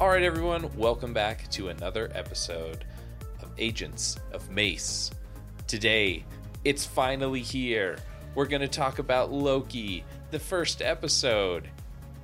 [0.00, 2.84] All right, everyone, welcome back to another episode
[3.42, 5.10] of Agents of Mace.
[5.66, 6.24] Today,
[6.64, 7.98] it's finally here.
[8.34, 11.68] We're going to talk about Loki, the first episode.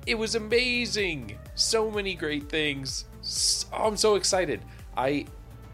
[0.07, 1.37] It was amazing.
[1.53, 3.05] So many great things.
[3.21, 4.61] S- Oh, I'm so excited.
[4.95, 5.25] I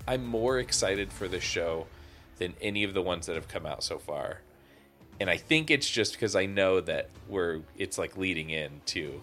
[0.06, 1.88] I'm more excited for this show
[2.38, 4.42] than any of the ones that have come out so far.
[5.22, 9.22] And I think it's just because I know that we're it's like leading into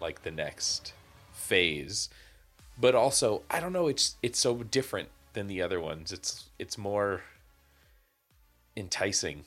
[0.00, 0.94] like the next
[1.46, 2.08] phase
[2.78, 6.76] but also i don't know it's it's so different than the other ones it's it's
[6.76, 7.22] more
[8.76, 9.44] enticing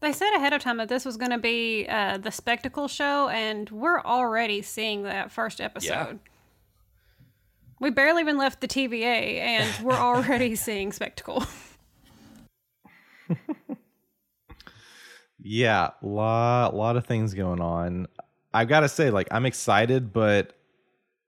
[0.00, 3.28] They said ahead of time that this was going to be uh, the spectacle show,
[3.28, 6.20] and we're already seeing that first episode.
[7.80, 11.44] We barely even left the TVA, and we're already seeing spectacle.
[15.48, 18.08] Yeah, lot lot of things going on.
[18.52, 20.54] I've got to say, like, I'm excited, but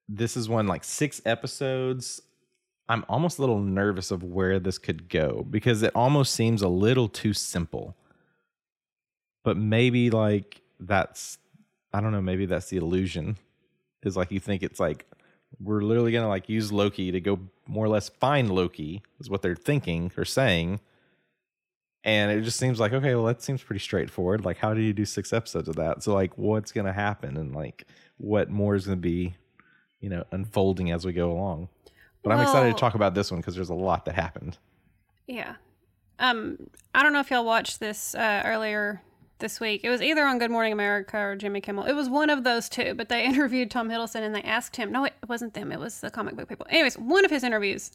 [0.09, 2.21] this is one like six episodes.
[2.89, 6.69] I'm almost a little nervous of where this could go because it almost seems a
[6.69, 7.97] little too simple.
[9.45, 11.39] But maybe like that's
[11.93, 13.37] I don't know, maybe that's the illusion.
[14.03, 15.07] Is like you think it's like
[15.61, 19.43] we're literally gonna like use Loki to go more or less find Loki, is what
[19.43, 20.81] they're thinking or saying
[22.05, 24.45] and it just seems like okay well that seems pretty straightforward.
[24.45, 26.03] Like how do you do six episodes of that?
[26.03, 27.87] So like what's going to happen and like
[28.19, 29.35] what more is going to be
[30.01, 31.69] you know unfolding as we go along?
[32.23, 34.59] But i'm excited to talk about this one because there's a lot that happened.
[35.27, 35.55] Yeah.
[36.19, 39.01] Um, I don't know if y'all watched this uh, earlier
[39.39, 39.83] this week.
[39.85, 41.85] It was either on Good Morning America or Jimmy Kimmel.
[41.85, 44.93] It was one of those two, but they interviewed Tom Hiddleston and they asked him.
[44.93, 45.73] No, it wasn't them.
[45.73, 46.67] It was the comic book people.
[46.71, 47.93] Anyways, one of his interviews,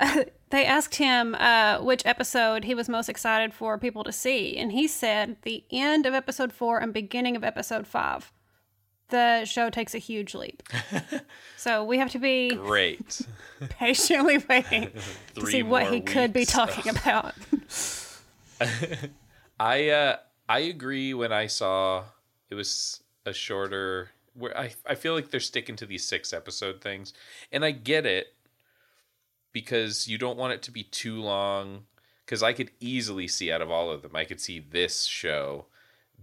[0.50, 4.72] they asked him uh, which episode he was most excited for people to see, and
[4.72, 8.32] he said the end of episode four and beginning of episode five.
[9.08, 10.62] The show takes a huge leap.
[11.58, 13.20] so we have to be great
[13.68, 14.90] patiently waiting
[15.34, 17.34] to see what he could be talking about.
[19.60, 20.16] i uh
[20.52, 22.04] i agree when i saw
[22.50, 26.80] it was a shorter where i i feel like they're sticking to these six episode
[26.80, 27.14] things.
[27.50, 28.34] And i get it
[29.52, 31.84] because you don't want it to be too long
[32.24, 35.66] because i could easily see out of all of them i could see this show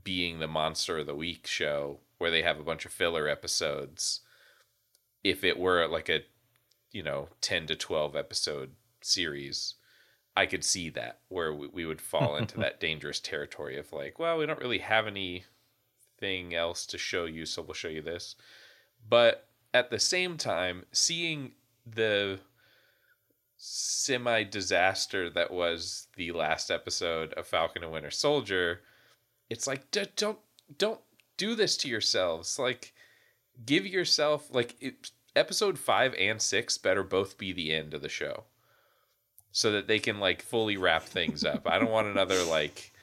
[0.03, 4.21] being the monster of the week show where they have a bunch of filler episodes
[5.23, 6.21] if it were like a
[6.91, 9.75] you know 10 to 12 episode series
[10.39, 14.19] i could see that where we, we would fall into that dangerous territory of like
[14.19, 18.35] well we don't really have anything else to show you so we'll show you this
[19.07, 21.51] but at the same time seeing
[21.85, 22.39] the
[23.61, 28.81] semi disaster that was the last episode of Falcon and Winter Soldier,
[29.49, 30.39] it's like D- don't
[30.77, 31.01] don't
[31.37, 32.57] do this to yourselves.
[32.57, 32.93] Like
[33.65, 38.09] give yourself like it, episode 5 and 6 better both be the end of the
[38.09, 38.45] show.
[39.51, 41.67] So that they can like fully wrap things up.
[41.67, 42.93] I don't want another like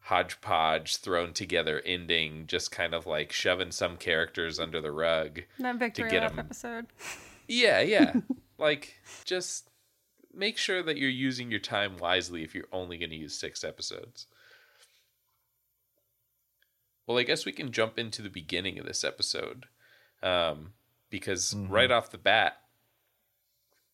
[0.00, 5.76] hodgepodge thrown together ending just kind of like shoving some characters under the rug That
[5.76, 6.38] victory get lap 'em.
[6.40, 6.86] episode.
[7.48, 8.14] yeah, yeah.
[8.58, 9.68] like just
[10.34, 13.62] make sure that you're using your time wisely if you're only going to use 6
[13.64, 14.26] episodes.
[17.06, 19.66] Well, I guess we can jump into the beginning of this episode.
[20.22, 20.72] Um,
[21.10, 22.58] because right off the bat,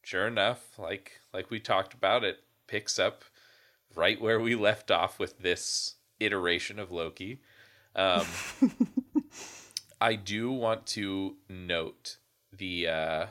[0.02, 3.24] sure enough, like like we talked about, it picks up
[3.94, 7.40] right where we left off with this iteration of Loki.
[7.94, 8.26] Um,
[10.00, 12.16] I do want to note
[12.56, 13.26] the uh,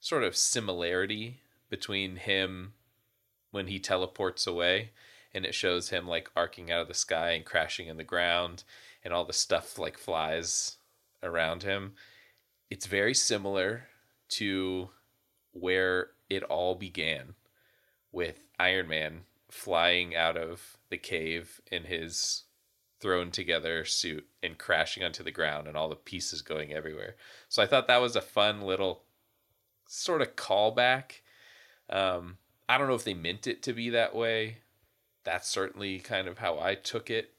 [0.00, 1.40] sort of similarity
[1.70, 2.74] between him
[3.50, 4.90] when he teleports away
[5.34, 8.64] and it shows him like arcing out of the sky and crashing in the ground
[9.04, 10.76] and all the stuff like flies
[11.22, 11.92] around him.
[12.70, 13.88] It's very similar
[14.30, 14.90] to
[15.52, 17.34] where it all began
[18.10, 19.20] with Iron Man
[19.50, 22.44] flying out of the cave in his
[23.00, 27.16] thrown together suit and crashing onto the ground and all the pieces going everywhere.
[27.48, 29.02] So I thought that was a fun little
[29.86, 31.20] sort of callback.
[31.90, 32.38] Um,
[32.68, 34.58] I don't know if they meant it to be that way.
[35.24, 37.32] That's certainly kind of how I took it.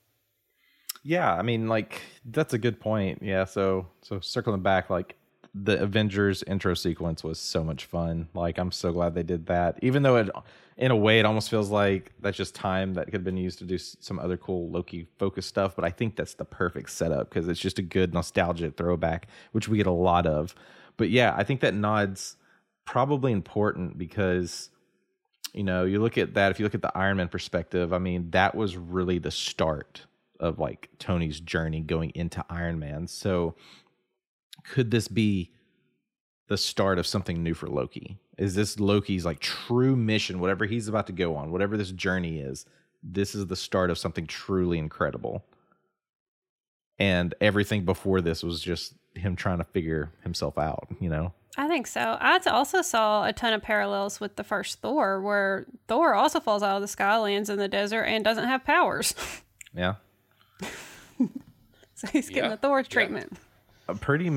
[1.02, 3.20] Yeah, I mean, like that's a good point.
[3.22, 5.16] Yeah, so so circling back, like
[5.54, 8.28] the Avengers intro sequence was so much fun.
[8.34, 9.78] Like I'm so glad they did that.
[9.82, 10.30] Even though it,
[10.78, 13.60] in a way, it almost feels like that's just time that could have been used
[13.60, 15.76] to do some other cool Loki focused stuff.
[15.76, 19.68] But I think that's the perfect setup because it's just a good nostalgic throwback, which
[19.68, 20.56] we get a lot of.
[20.98, 22.38] But yeah, I think that nods
[22.86, 24.70] probably important because
[25.54, 27.94] you know you look at that if you look at the Iron Man perspective.
[27.94, 30.08] I mean, that was really the start
[30.40, 33.08] of like Tony's journey going into Iron Man.
[33.08, 33.56] So
[34.64, 35.52] could this be
[36.48, 38.18] the start of something new for Loki?
[38.38, 42.40] Is this Loki's like true mission, whatever he's about to go on, whatever this journey
[42.40, 42.66] is?
[43.04, 45.44] This is the start of something truly incredible.
[47.00, 51.34] And everything before this was just him trying to figure himself out, you know?
[51.58, 52.18] I think so.
[52.20, 56.64] I also saw a ton of parallels with the first Thor, where Thor also falls
[56.64, 59.14] out of the sky, lands in the desert, and doesn't have powers.
[59.76, 59.96] Yeah.
[61.96, 62.50] so he's getting Yeah.
[62.50, 62.84] the Thor Yeah.
[62.84, 63.38] treatment.
[63.88, 64.30] Uh, pretty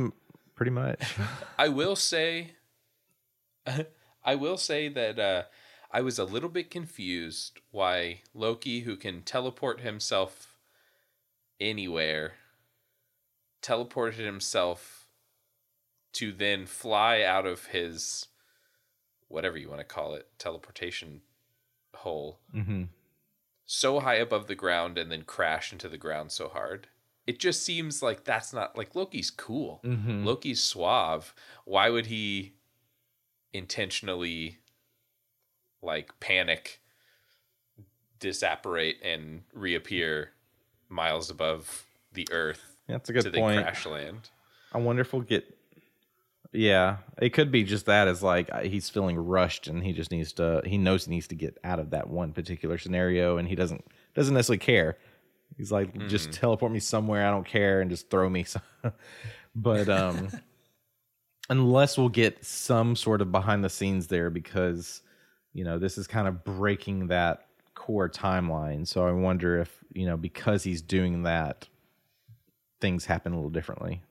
[0.55, 1.15] pretty much.
[1.59, 2.53] I will say,
[4.25, 5.43] I will say that uh,
[5.91, 10.59] I was a little bit confused why Loki, who can teleport himself
[11.61, 12.35] anywhere,
[13.63, 15.07] teleported himself
[16.15, 18.29] to then fly out of his
[19.29, 21.21] whatever you want to call it teleportation
[21.93, 22.85] hole hmm
[23.67, 26.87] so high above the ground and then crash into the ground so hard.
[27.27, 29.81] It just seems like that's not like Loki's cool.
[29.85, 30.25] Mhm.
[30.25, 31.35] Loki's suave.
[31.65, 32.53] Why would he
[33.53, 34.59] intentionally
[35.83, 36.81] like panic,
[38.21, 40.33] disapparate, and reappear
[40.89, 43.63] miles above the earth That's a good then point.
[43.63, 44.31] crash land?
[44.73, 45.53] I wonder if we'll get.
[46.53, 50.33] Yeah, it could be just that as like he's feeling rushed and he just needs
[50.35, 50.63] to.
[50.65, 53.85] He knows he needs to get out of that one particular scenario and he doesn't
[54.15, 54.97] doesn't necessarily care.
[55.57, 57.27] He's like, just teleport me somewhere.
[57.27, 58.45] I don't care and just throw me.
[58.45, 58.63] Some.
[59.55, 60.29] but um,
[61.49, 65.03] unless we'll get some sort of behind the scenes there because
[65.55, 68.87] you know this is kind of breaking that core timeline.
[68.87, 71.69] So I wonder if you know because he's doing that,
[72.81, 74.03] things happen a little differently.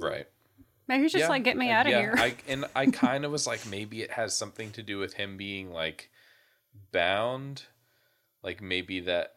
[0.00, 0.26] Right.
[0.88, 2.14] Maybe he's just Yeah, like, get me out of yeah, here.
[2.16, 5.36] I, and I kind of was like, maybe it has something to do with him
[5.36, 6.10] being like
[6.92, 7.64] bound,
[8.42, 9.35] like maybe that,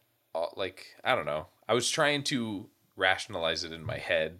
[0.56, 1.48] like I don't know.
[1.68, 4.40] I was trying to rationalize it in my head,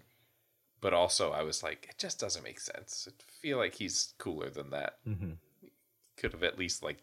[0.80, 3.08] but also I was like, it just doesn't make sense.
[3.08, 4.98] I feel like he's cooler than that.
[5.06, 5.32] Mm-hmm.
[6.16, 6.98] Could have at least like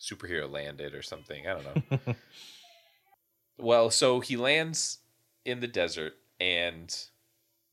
[0.00, 1.46] superhero landed or something.
[1.46, 2.14] I don't know.
[3.58, 4.98] well, so he lands
[5.44, 6.96] in the desert and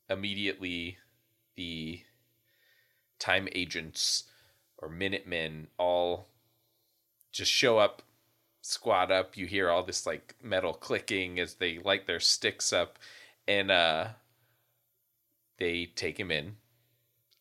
[0.09, 0.97] immediately
[1.55, 2.01] the
[3.19, 4.25] time agents
[4.77, 6.27] or Minutemen all
[7.31, 8.01] just show up,
[8.61, 9.35] squat up.
[9.35, 12.97] You hear all this like metal clicking as they light their sticks up,
[13.47, 14.07] and uh,
[15.57, 16.55] they take him in,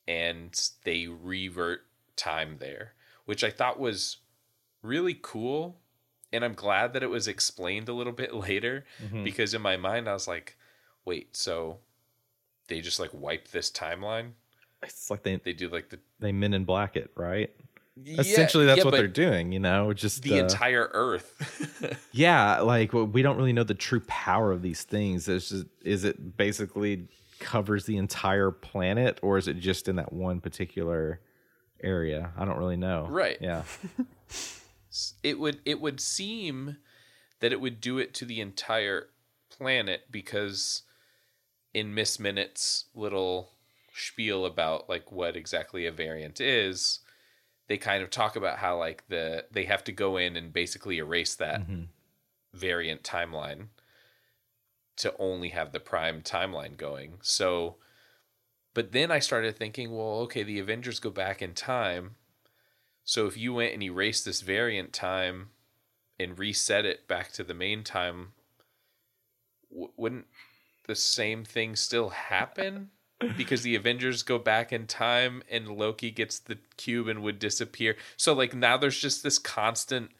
[0.08, 1.82] and they revert
[2.16, 4.18] time there, which I thought was
[4.82, 5.78] really cool.
[6.32, 8.84] And I'm glad that it was explained a little bit later
[9.24, 10.56] because in my mind I was like,
[11.04, 11.78] wait, so
[12.68, 14.32] they just like wipe this timeline?
[14.82, 17.50] It's like they They do like the they men in black it, right?
[18.04, 19.52] Yeah, Essentially, that's yeah, what they're doing.
[19.52, 21.98] You know, just The uh, entire Earth.
[22.12, 25.28] yeah, like well, we don't really know the true power of these things.
[25.28, 30.12] Is just, is it basically covers the entire planet, or is it just in that
[30.12, 31.20] one particular
[31.82, 32.32] area?
[32.36, 33.06] I don't really know.
[33.08, 33.38] Right.
[33.40, 33.64] Yeah.
[35.22, 36.76] it would it would seem
[37.40, 39.08] that it would do it to the entire
[39.50, 40.82] planet because
[41.72, 43.52] in Miss Minute's little
[43.94, 47.00] spiel about like what exactly a variant is,
[47.70, 50.98] they kind of talk about how like the they have to go in and basically
[50.98, 51.82] erase that mm-hmm.
[52.52, 53.68] variant timeline
[54.96, 57.18] to only have the prime timeline going.
[57.22, 57.76] So,
[58.74, 62.16] but then I started thinking, well, okay, the Avengers go back in time.
[63.04, 65.50] So if you went and erased this variant time
[66.18, 68.32] and reset it back to the main time,
[69.70, 70.26] w- wouldn't
[70.88, 72.90] the same thing still happen?
[73.36, 77.96] Because the Avengers go back in time and Loki gets the cube and would disappear.
[78.16, 80.10] So like now there's just this constant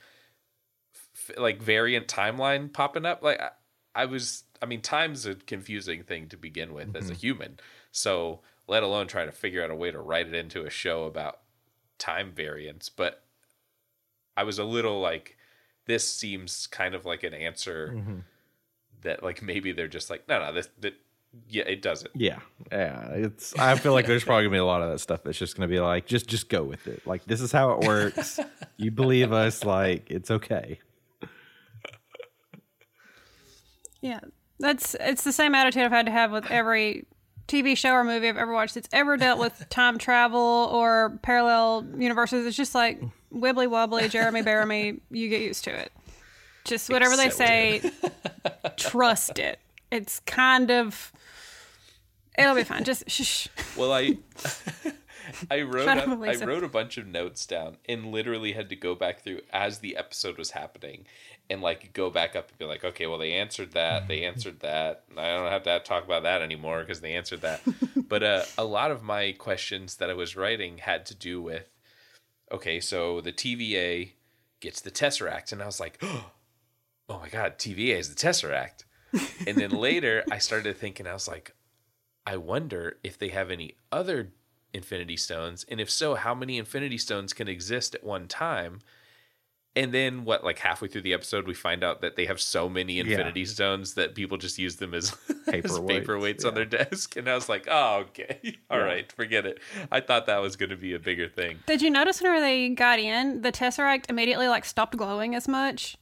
[1.15, 3.23] f- like variant timeline popping up.
[3.23, 3.51] Like I,
[3.95, 7.21] I was I mean time's a confusing thing to begin with as a mm-hmm.
[7.21, 7.61] human.
[7.91, 11.05] So let alone trying to figure out a way to write it into a show
[11.05, 11.41] about
[11.99, 13.25] time variants, but
[14.37, 15.37] I was a little like
[15.87, 18.19] this seems kind of like an answer mm-hmm.
[19.03, 20.95] that like maybe they're just like no no this that
[21.49, 22.39] yeah it doesn't Yeah,
[22.73, 23.09] yeah.
[23.11, 23.57] It's.
[23.59, 25.69] I feel like there's probably gonna be a lot of that stuff that's just gonna
[25.69, 27.07] be like, just just go with it.
[27.07, 28.41] Like this is how it works.
[28.77, 29.65] you believe us.
[29.65, 30.81] Like it's okay.
[34.01, 34.21] Yeah,
[34.59, 37.07] that's it's the same attitude I've had to have with every
[37.49, 41.87] TV show or movie I've ever watched that's ever dealt with time travel or parallel
[41.97, 42.47] universes.
[42.47, 43.01] It's just like
[43.33, 45.01] wibbly wobbly, Jeremy Baramy.
[45.11, 45.93] You get used to it.
[46.65, 47.81] Just whatever they say,
[48.77, 49.59] trust it.
[49.91, 51.13] It's kind of.
[52.41, 52.85] It'll be fine.
[52.85, 53.49] Just shh.
[53.77, 54.17] well i
[55.51, 58.77] i wrote up, up, i wrote a bunch of notes down and literally had to
[58.77, 61.07] go back through as the episode was happening
[61.49, 64.61] and like go back up and be like okay well they answered that they answered
[64.61, 65.05] that.
[65.17, 67.61] I don't have to talk about that anymore because they answered that.
[68.09, 71.71] But uh, a lot of my questions that i was writing had to do with
[72.51, 74.11] okay so the tva
[74.61, 75.53] gets the tesseract.
[75.53, 76.31] And i was like oh
[77.09, 78.85] my god tva is the tesseract.
[79.47, 81.55] And then later i started thinking i was like
[82.27, 84.33] I wonder if they have any other
[84.73, 88.81] Infinity Stones, and if so, how many Infinity Stones can exist at one time?
[89.77, 92.69] And then, what, like halfway through the episode, we find out that they have so
[92.69, 97.17] many Infinity Stones that people just use them as, as Paperweights, paperweights on their desk.
[97.17, 98.57] And I was like, oh, okay.
[98.71, 99.61] all right, forget it.
[99.93, 101.61] I thought that was going to be a bigger thing.
[101.67, 105.97] Did you notice whenever they got in, the Tesseract immediately like stopped glowing as much?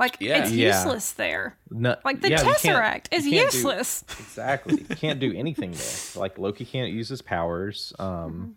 [0.00, 0.42] Like Yeah.
[0.42, 0.68] it's Yeah.
[0.76, 1.56] useless there.
[1.70, 4.02] No, Like the yeah, Tesseract is you can't do- useless.
[4.18, 4.78] exactly.
[4.88, 6.20] You can't do anything there.
[6.20, 7.92] Like Loki can't use his powers.
[7.98, 8.56] Um,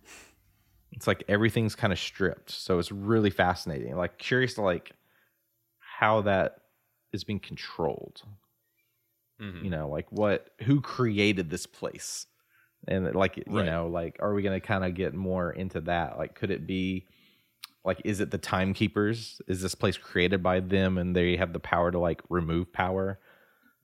[0.93, 2.49] it's like everything's kind of stripped.
[2.49, 3.95] So it's really fascinating.
[3.97, 4.93] Like curious to like
[5.99, 6.59] how that
[7.11, 8.23] is being controlled.
[9.41, 9.63] Mhm.
[9.65, 12.25] You know, like what who created this place?
[12.87, 13.65] And like you Right.
[13.65, 16.17] know, like are we going to kind of get more into that?
[16.17, 17.05] Like could it be
[17.85, 19.41] like is it the timekeepers?
[19.47, 23.19] Is this place created by them and they have the power to like remove power?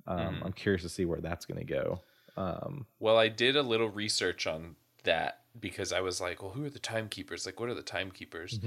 [0.07, 2.01] Um, I'm curious to see where that's going to go.
[2.35, 6.65] Um, Well, I did a little research on that because I was like, well, who
[6.65, 7.45] are the timekeepers?
[7.45, 8.59] Like, what are the timekeepers?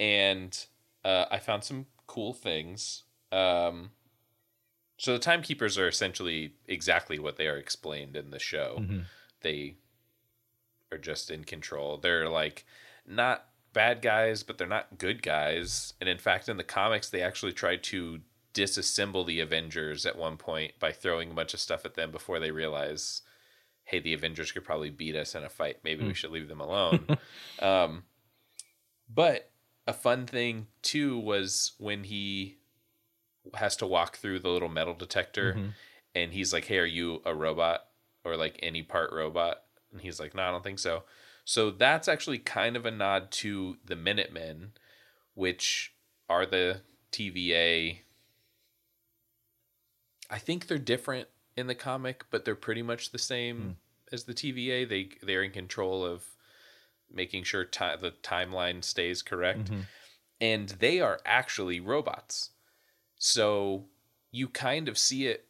[0.00, 0.66] And
[1.04, 3.04] uh, I found some cool things.
[3.30, 3.90] Um,
[4.96, 8.84] so the timekeepers are essentially exactly what they are explained in the show.
[9.42, 9.76] They
[10.90, 11.98] are just in control.
[11.98, 12.64] They're like
[13.06, 13.44] not
[13.78, 15.94] bad guys, but they're not good guys.
[16.00, 18.18] And in fact, in the comics, they actually tried to
[18.52, 22.40] disassemble the Avengers at one point by throwing a bunch of stuff at them before
[22.40, 23.22] they realize,
[23.84, 25.76] hey, the Avengers could probably beat us in a fight.
[25.84, 27.06] Maybe we should leave them alone.
[27.62, 28.02] um,
[29.08, 29.52] but
[29.86, 32.58] a fun thing too was when he
[33.54, 35.56] has to walk through the little metal detector
[36.16, 37.84] and he's like, hey, are you a robot
[38.24, 39.62] or like any part robot?
[39.92, 41.04] And he's like, no, I don't think so.
[41.48, 44.72] So that's actually kind of a nod to the Minutemen,
[45.32, 45.94] which
[46.28, 48.00] are the TVA.
[50.28, 53.70] I think they're different in the comic, but they're pretty much the same hmm.
[54.12, 54.86] as the TVA.
[54.86, 56.22] They they're in control of
[57.10, 59.80] making sure ti- the timeline stays correct, mm-hmm.
[60.42, 62.50] and they are actually robots.
[63.16, 63.86] So
[64.30, 65.47] you kind of see it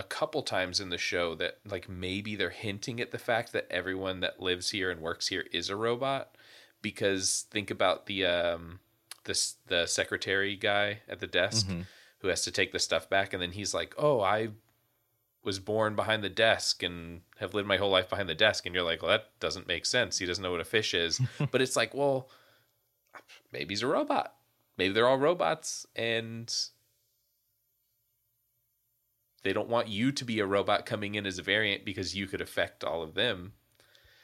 [0.00, 3.66] a couple times in the show that like maybe they're hinting at the fact that
[3.70, 6.34] everyone that lives here and works here is a robot.
[6.80, 8.80] Because think about the um
[9.24, 11.68] this the secretary guy at the desk
[12.20, 14.48] who has to take the stuff back and then he's like oh i
[15.44, 18.66] was born behind the desk and have lived my whole life behind the desk.
[18.66, 20.18] And you're like well that doesn't make sense.
[20.18, 21.20] He doesn't know what a fish is.
[21.50, 22.28] But it's like well
[23.52, 24.34] maybe he's a robot.
[24.76, 26.52] Maybe they're all robots and
[29.42, 32.26] they don't want you to be a robot coming in as a variant because you
[32.26, 33.52] could affect all of them.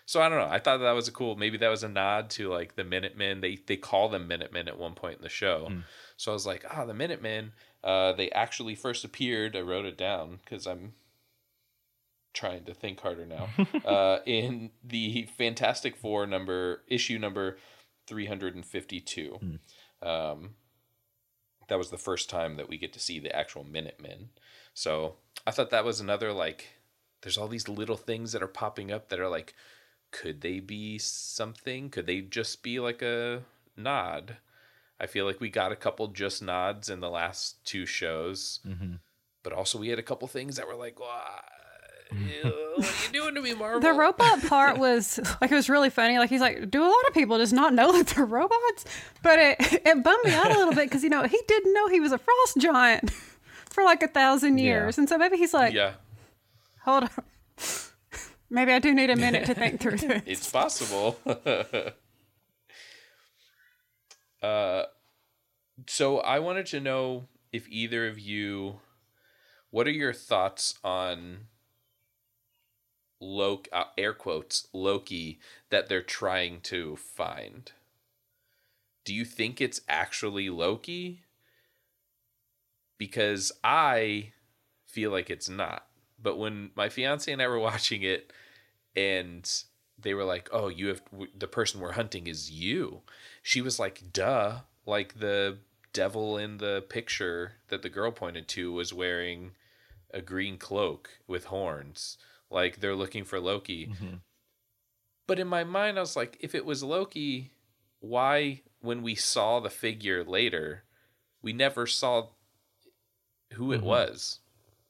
[0.06, 0.49] So I don't know.
[0.49, 1.35] I thought that was a cool.
[1.35, 3.40] Maybe that was a nod to like the Minutemen.
[3.40, 5.68] They they call them Minutemen at one point in the show.
[6.16, 7.52] So I was like, ah, the Minutemen.
[7.82, 9.56] Uh, they actually first appeared.
[9.56, 10.94] I wrote it down because I'm
[12.35, 13.49] trying to think harder now.
[13.85, 17.58] uh, in the Fantastic Four number issue number
[18.06, 19.38] three hundred and fifty two.
[20.02, 20.50] Um,
[21.68, 24.30] that was the first time that we get to see the actual Minutemen.
[24.76, 25.14] So
[25.47, 26.66] I thought that was another like
[27.23, 29.54] there's all these little things that are popping up that are like
[30.12, 31.90] could they be something?
[31.90, 33.42] Could they just be like a
[33.76, 34.37] nod?
[35.00, 38.61] I feel like we got a couple just nods in the last two shows.
[38.66, 38.95] Mm-hmm.
[39.42, 41.45] But also we had a couple things that were like, what?
[42.12, 43.80] Ew, what are you doing to me, Marvel?
[43.80, 46.18] The robot part was like it was really funny.
[46.18, 48.85] Like he's like, do a lot of people just not know that they're robots?
[49.23, 51.88] But it it bummed me out a little bit because you know he didn't know
[51.88, 53.11] he was a frost giant
[53.76, 55.02] for like a thousand years, Yeah.
[55.02, 55.92] and so maybe he's like, Yeah,
[56.85, 57.11] hold on,
[58.50, 60.23] maybe I do need a minute to think through this.
[60.26, 61.18] it's possible.
[64.42, 64.85] uh,
[65.87, 68.80] so I wanted to know if either of you,
[69.71, 71.47] what are your thoughts on
[73.21, 75.38] Loki, uh, air quotes, Loki
[75.71, 77.73] that they're trying to find?
[79.04, 81.23] Do you think it's actually Loki?
[82.99, 84.33] Because I
[84.87, 85.87] feel like it's not.
[86.21, 88.33] But when my fiance and I were watching it,
[88.95, 89.50] and
[89.99, 91.03] they were like, "Oh, you have
[91.37, 93.03] the person we're hunting is you."
[93.43, 95.59] She was like, "Duh!" Like the
[95.93, 99.53] devil in the picture that the girl pointed to was wearing
[100.12, 102.19] a green cloak with horns.
[102.50, 103.87] Like they're looking for Loki.
[103.87, 104.15] Mm-hmm.
[105.26, 107.50] But in my mind, I was like, if it was Loki,
[108.00, 110.85] why, when we saw the figure later,
[111.43, 112.29] we never saw
[113.53, 113.87] who it mm-hmm.
[113.87, 114.41] was?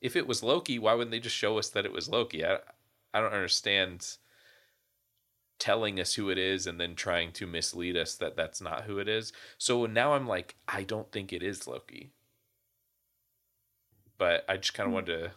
[0.01, 2.45] If it was Loki, why wouldn't they just show us that it was Loki?
[2.45, 2.59] I,
[3.15, 4.17] I don't understand
[5.59, 8.99] telling us who it is and then trying to mislead us that that's not who
[8.99, 9.33] it is.
[9.59, 12.13] So now I'm like, I don't think it is Loki.
[14.19, 14.95] But I just kind of hmm.
[14.95, 15.31] wanted to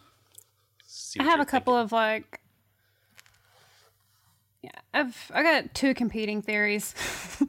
[0.85, 1.19] see.
[1.19, 1.85] I have a couple thinking.
[1.85, 2.41] of like
[4.61, 6.93] yeah, I've I got two competing theories.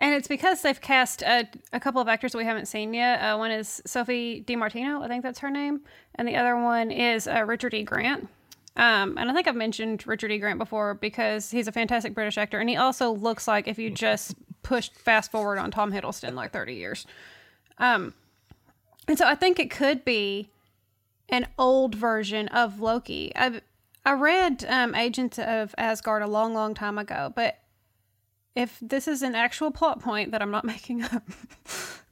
[0.00, 3.18] and it's because they've cast a, a couple of actors that we haven't seen yet.
[3.20, 5.80] Uh, one is Sophie DiMartino, I think that's her name,
[6.14, 7.82] and the other one is uh, Richard E.
[7.82, 8.28] Grant.
[8.76, 10.38] Um, and I think I've mentioned Richard E.
[10.38, 13.90] Grant before because he's a fantastic British actor, and he also looks like if you
[13.90, 17.06] just pushed fast forward on Tom Hiddleston like 30 years.
[17.78, 18.14] Um,
[19.08, 20.50] and so I think it could be
[21.28, 23.32] an old version of Loki.
[23.36, 23.60] I
[24.04, 27.58] I read um, Agents of Asgard a long, long time ago, but
[28.54, 31.22] if this is an actual plot point that I'm not making up,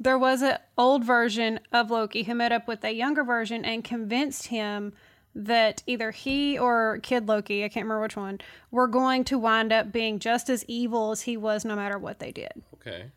[0.00, 3.84] there was an old version of Loki who met up with a younger version and
[3.84, 4.92] convinced him
[5.34, 9.72] that either he or Kid Loki, I can't remember which one, were going to wind
[9.72, 12.50] up being just as evil as he was no matter what they did.
[12.74, 13.12] Okay.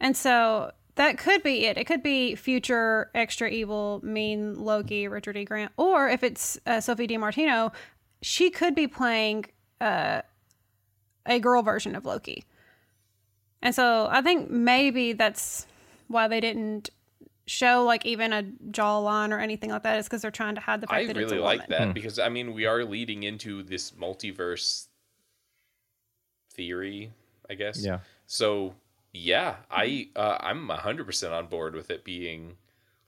[0.00, 1.76] And so that could be it.
[1.76, 5.44] It could be future extra evil, mean Loki, Richard E.
[5.44, 7.72] Grant, or if it's uh, Sophie DiMartino,
[8.20, 9.46] she could be playing
[9.80, 10.22] uh,
[11.26, 12.44] a girl version of Loki.
[13.62, 15.66] And so I think maybe that's
[16.08, 16.90] why they didn't
[17.46, 20.80] show like even a jawline or anything like that is because they're trying to hide
[20.80, 21.58] the fact I that it's a really woman.
[21.58, 24.86] like that because I mean we are leading into this multiverse
[26.52, 27.12] theory,
[27.50, 27.84] I guess.
[27.84, 28.00] Yeah.
[28.26, 28.74] So
[29.12, 32.56] yeah, I uh, I'm hundred percent on board with it being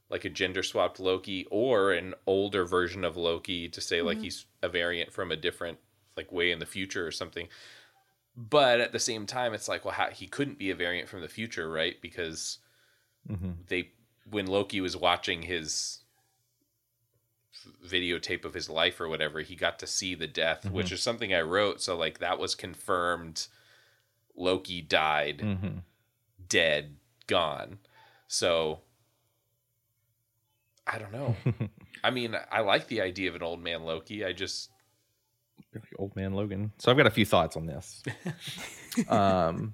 [0.09, 4.45] like a gender swapped Loki or an older version of Loki to say like he's
[4.61, 5.79] a variant from a different
[6.15, 7.47] like way in the future or something.
[8.37, 11.21] But at the same time, it's like, well, how, he couldn't be a variant from
[11.21, 11.95] the future, right?
[12.01, 12.57] Because
[13.67, 13.91] they
[14.29, 15.99] when Loki was watching his
[17.85, 21.33] videotape of his life or whatever, he got to see the death, which is something
[21.33, 21.81] I wrote.
[21.81, 23.47] So like that was confirmed.
[24.35, 25.77] Loki died, Mm-hmm.
[26.49, 27.79] dead, gone.
[28.27, 28.81] So
[30.85, 31.35] I don't know.
[32.03, 34.25] I mean, I like the idea of an old man Loki.
[34.25, 34.69] I just
[35.73, 36.71] like old man Logan.
[36.77, 38.03] So I've got a few thoughts on this.
[39.09, 39.73] um,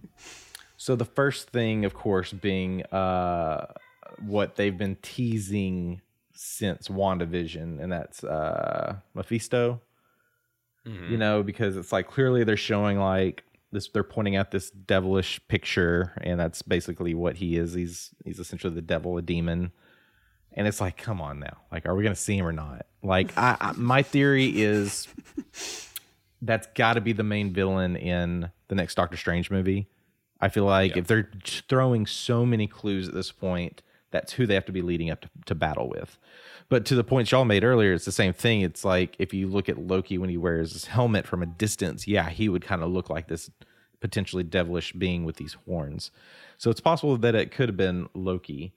[0.77, 3.67] so the first thing, of course, being uh,
[4.19, 6.01] what they've been teasing
[6.33, 9.81] since WandaVision, and that's uh, Mephisto.
[11.11, 13.87] You know, because it's like clearly they're showing like this.
[13.89, 17.73] They're pointing out this devilish picture, and that's basically what he is.
[17.73, 19.71] He's he's essentially the devil, a demon.
[20.53, 21.57] And it's like, come on now.
[21.71, 22.85] Like, are we going to see him or not?
[23.03, 25.07] Like, I, I my theory is
[26.41, 29.87] that's got to be the main villain in the next Doctor Strange movie.
[30.39, 34.55] I feel like if they're throwing so many clues at this point, that's who they
[34.55, 36.17] have to be leading up to, to battle with.
[36.67, 38.61] But to the point y'all made earlier, it's the same thing.
[38.61, 42.07] It's like if you look at Loki when he wears his helmet from a distance,
[42.07, 43.51] yeah, he would kind of look like this
[43.99, 46.11] potentially devilish being with these horns.
[46.57, 48.73] So it's possible that it could have been Loki.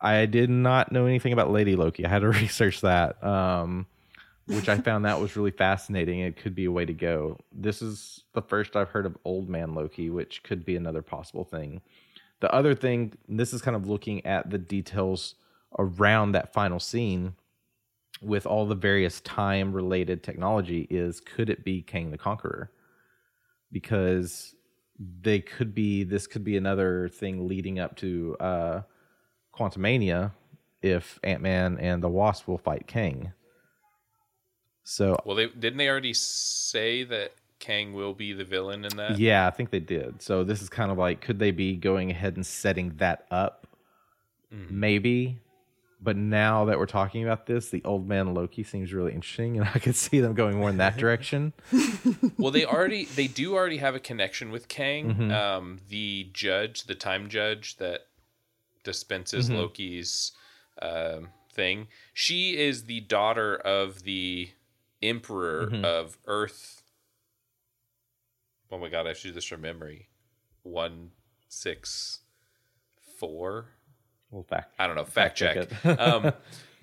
[0.00, 2.06] I did not know anything about Lady Loki.
[2.06, 3.22] I had to research that.
[3.24, 3.86] Um,
[4.46, 6.20] which I found that was really fascinating.
[6.20, 7.38] It could be a way to go.
[7.52, 11.44] This is the first I've heard of Old Man Loki, which could be another possible
[11.44, 11.80] thing.
[12.40, 15.36] The other thing, this is kind of looking at the details
[15.78, 17.34] around that final scene.
[18.22, 22.70] with all the various time related technology is could it be Kang the Conqueror?
[23.72, 24.54] Because
[24.98, 28.82] they could be this could be another thing leading up to uh
[29.60, 30.32] Quantumania
[30.82, 33.32] if Ant Man and the Wasp will fight Kang.
[34.82, 39.18] So Well, they didn't they already say that Kang will be the villain in that?
[39.18, 40.22] yeah, I think they did.
[40.22, 43.66] So this is kind of like could they be going ahead and setting that up?
[44.50, 45.38] Maybe.
[46.02, 49.68] But now that we're talking about this, the old man Loki seems really interesting, and
[49.74, 51.52] I could see them going more in that direction.
[52.38, 55.14] Well, they already they do already have a connection with Kang.
[55.14, 55.30] Mm-hmm.
[55.30, 58.06] Um, the judge, the time judge that
[58.84, 59.58] dispenses Mm-hmm.
[59.58, 60.32] Loki's
[60.82, 61.88] um, thing.
[62.14, 64.50] She is the daughter of the
[65.02, 65.84] emperor Mm-hmm.
[65.84, 66.82] of Earth.
[68.72, 70.08] Oh my god, I should do this from memory.
[70.62, 71.10] One
[71.48, 72.20] six
[73.18, 73.66] four.
[74.30, 74.74] Well, fact.
[74.78, 75.04] I don't know.
[75.04, 75.68] Fact, check.
[75.82, 76.32] check um,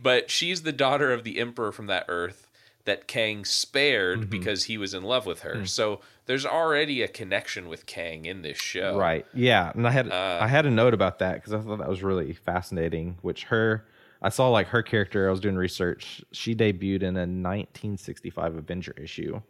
[0.01, 2.47] but she's the daughter of the emperor from that Earth
[2.85, 4.29] that Kang spared Mm-hmm.
[4.29, 5.65] because he was in love with her.
[5.65, 8.97] So there's already a connection with Kang in this show.
[8.97, 9.25] Right.
[9.33, 11.89] Yeah, and I had Uh, I had a note about that because I thought that
[11.89, 13.17] was really fascinating.
[13.21, 13.85] Which her,
[14.21, 15.27] I saw like her character.
[15.27, 16.23] I was doing research.
[16.31, 19.41] She debuted in a 1965 Avenger issue.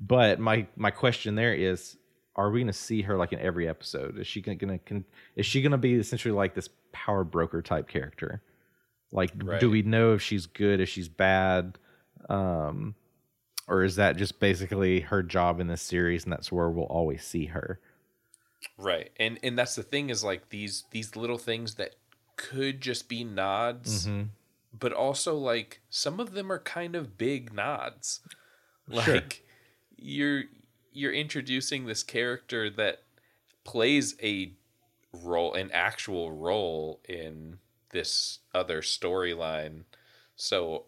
[0.00, 1.96] But my my question there is,
[2.34, 4.18] are we going to see her like in every episode?
[4.18, 5.04] Is she going to
[5.36, 8.42] is she going to be essentially like this power broker type character?
[9.12, 9.60] Like, Right.
[9.60, 11.78] do we know if she's good, if she's bad?
[12.28, 12.94] Um,
[13.68, 17.24] or is that just basically her job in this series and that's where we'll always
[17.24, 17.80] see her?
[18.78, 19.10] Right.
[19.18, 21.94] And and that's the thing is like these these little things that
[22.36, 24.22] could just be nods, Mm-hmm.
[24.78, 28.20] but also like some of them are kind of big nods.
[28.92, 29.14] Sure.
[29.14, 29.44] Like
[29.96, 30.44] you're
[30.92, 33.02] you're introducing this character that
[33.64, 34.52] plays a
[35.12, 37.58] role an actual role in
[37.90, 39.84] this other storyline.
[40.36, 40.84] So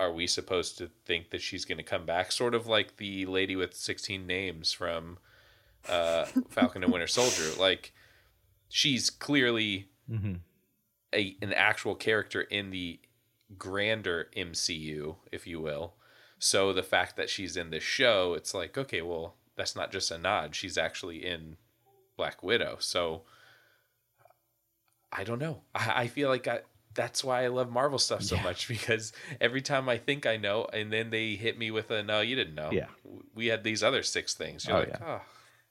[0.00, 3.26] are we supposed to think that she's going to come back sort of like the
[3.26, 5.18] lady with 16 names from
[5.88, 7.50] uh, Falcon and Winter Soldier.
[7.60, 7.92] Like
[8.70, 9.90] she's clearly
[11.14, 12.98] a an actual character in the
[13.58, 15.94] grander MCU, if you will.
[16.38, 20.10] So the fact that she's in this show, it's like, okay, well, that's not just
[20.10, 20.54] a nod.
[20.54, 21.58] She's actually in
[22.16, 22.76] Black Widow.
[22.80, 23.22] So
[25.12, 25.62] I don't know.
[25.74, 26.60] I, I feel like I
[26.94, 30.66] that's why I love Marvel stuff so much because every time I think I know,
[30.72, 32.70] and then they hit me with a no, you didn't know.
[32.72, 32.86] Yeah.
[33.34, 34.66] we had these other six things.
[34.66, 35.06] You're Oh, like, yeah.
[35.06, 35.20] oh,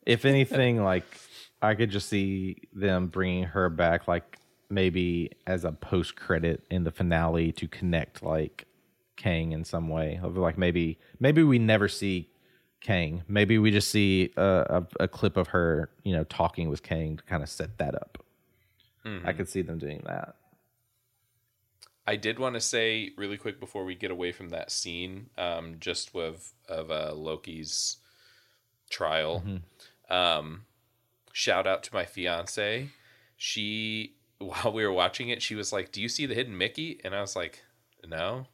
[0.06, 1.06] if anything, like
[1.62, 4.38] I could just see them bringing her back, like
[4.70, 8.66] maybe as a post credit in the finale to connect like
[9.18, 10.20] Kang in some way.
[10.22, 12.30] Of like maybe maybe we never see
[12.82, 13.24] Kang.
[13.28, 17.18] Maybe we just see a, a, a clip of her, you know, talking with Kang
[17.18, 18.24] to kind of set that up.
[19.06, 19.38] I mm-hmm.
[19.38, 20.36] could see them doing that.
[22.10, 25.76] I did want to say really quick before we get away from that scene, um,
[25.80, 27.98] just of of uh, Loki's
[28.90, 29.44] trial.
[30.10, 30.64] Um,
[31.34, 32.90] shout out to my fiance.
[33.38, 37.00] She while we were watching it, she was like, "Do you see the hidden Mickey?"
[37.04, 37.62] And I was like,
[38.04, 38.48] "No."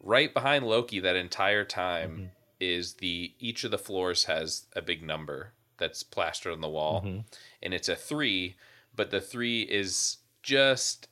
[0.00, 5.02] Right behind Loki, that entire time is the each of the floors has a big
[5.02, 7.02] number that's plastered on the wall,
[7.62, 8.56] and it's a three,
[8.96, 11.08] but the three is just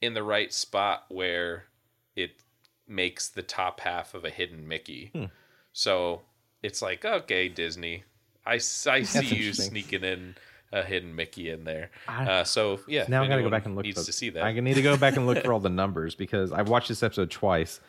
[0.00, 1.64] in the right spot where
[2.16, 2.30] it
[2.86, 5.12] makes the top half of a hidden Mickey.
[5.72, 6.22] So
[6.62, 8.04] it's like, okay, Disney,
[8.46, 10.34] I, I see you sneaking in
[10.72, 11.90] a hidden Mickey in there.
[12.06, 13.84] I- uh, so yeah, now I gotta go back and look.
[13.84, 14.42] Needs for- to see that.
[14.44, 17.02] I need to go back and look for all the numbers because I've watched this
[17.02, 17.80] episode twice,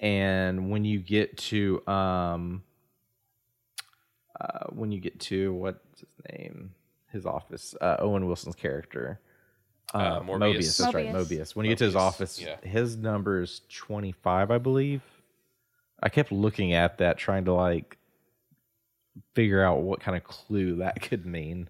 [0.00, 2.62] and when you get to um,
[4.40, 6.72] uh, when you get to what's his name,
[7.12, 9.20] his office, uh, Owen Wilson's character,
[9.94, 10.78] uh, Uh, Morbius.
[10.78, 11.28] That's right, Mobius.
[11.38, 11.56] Mobius.
[11.56, 12.56] When you get to his Mobius, office, yeah.
[12.62, 15.02] his number is twenty five, I believe.
[16.02, 17.98] I kept looking at that, trying to like
[19.34, 21.68] figure out what kind of clue that could mean.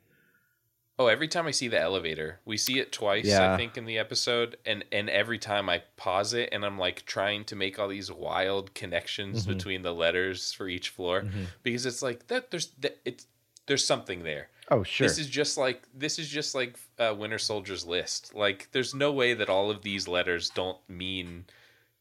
[0.99, 3.55] Oh, every time I see the elevator, we see it twice, Yeah.
[3.55, 7.07] I think, in the episode, and and every time I pause it, and I'm like
[7.07, 9.53] trying to make all these wild connections Mm-hmm.
[9.55, 11.25] between the letters for each floor,
[11.63, 12.51] because it's like that.
[12.51, 13.27] There's that it's
[13.67, 14.49] there's something there.
[14.71, 15.07] Oh, sure.
[15.07, 18.35] This is just like this is just like uh, Winter Soldier's list.
[18.35, 21.47] Like, there's no way that all of these letters don't mean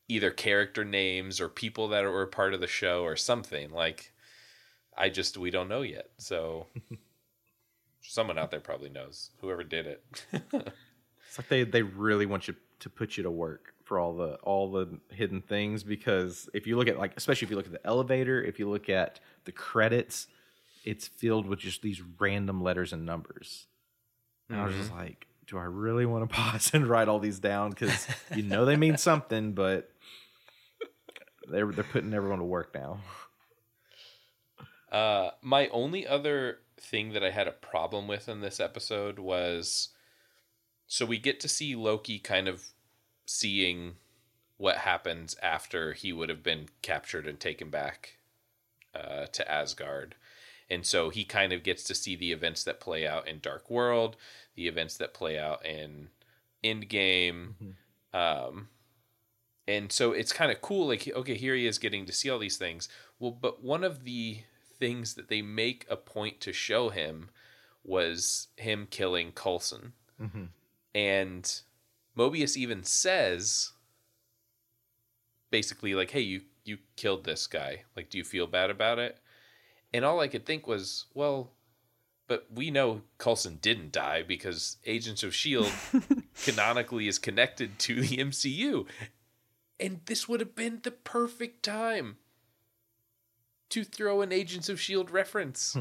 [0.08, 3.72] either character names or people that were part of the show or something.
[3.72, 4.14] Like,
[4.96, 6.10] I just we don't know yet.
[6.18, 6.68] So,
[8.02, 9.32] someone out there probably knows.
[9.42, 10.04] Whoever did it.
[11.30, 14.34] It's like they they really want you to put you to work for all the
[14.38, 17.72] all the hidden things because if you look at like especially if you look at
[17.72, 20.26] the elevator, if you look at the credits,
[20.84, 23.68] it's filled with just these random letters and numbers.
[24.50, 27.40] And I was just like, do I really want to pause and write all these
[27.40, 29.92] down because you know they mean something, but
[31.48, 33.00] they're they're putting everyone to work now.
[34.92, 39.90] Uh, my only other thing that I had a problem with in this episode was
[40.88, 42.70] so we get to see Loki kind of
[43.26, 43.96] seeing
[44.58, 48.18] what happens after he would have been captured and taken back
[48.96, 50.16] uh, to Asgard.
[50.70, 53.70] And so he kind of gets to see the events that play out in Dark
[53.70, 54.16] World,
[54.56, 56.10] the events that play out in
[56.64, 57.54] Endgame.
[58.14, 58.70] Um,
[59.68, 60.88] and so it's kind of cool.
[60.88, 62.88] Like, okay, here he is getting to see all these things.
[63.20, 64.42] Well, but one of the
[64.80, 67.30] things that they make a point to show him
[67.84, 69.94] was him killing Coulson.
[70.94, 71.62] And
[72.18, 73.72] Mobius even says
[75.52, 77.84] basically like, "Hey, you you killed this guy.
[77.96, 79.18] Like, do you feel bad about it?"
[79.94, 81.52] And all I could think was, well,
[82.28, 85.72] but we know Coulson didn't die because Agents of Shield
[86.44, 88.86] canonically is connected to the MCU.
[89.80, 92.18] And this would have been the perfect time
[93.70, 95.76] to throw an Agents of Shield reference.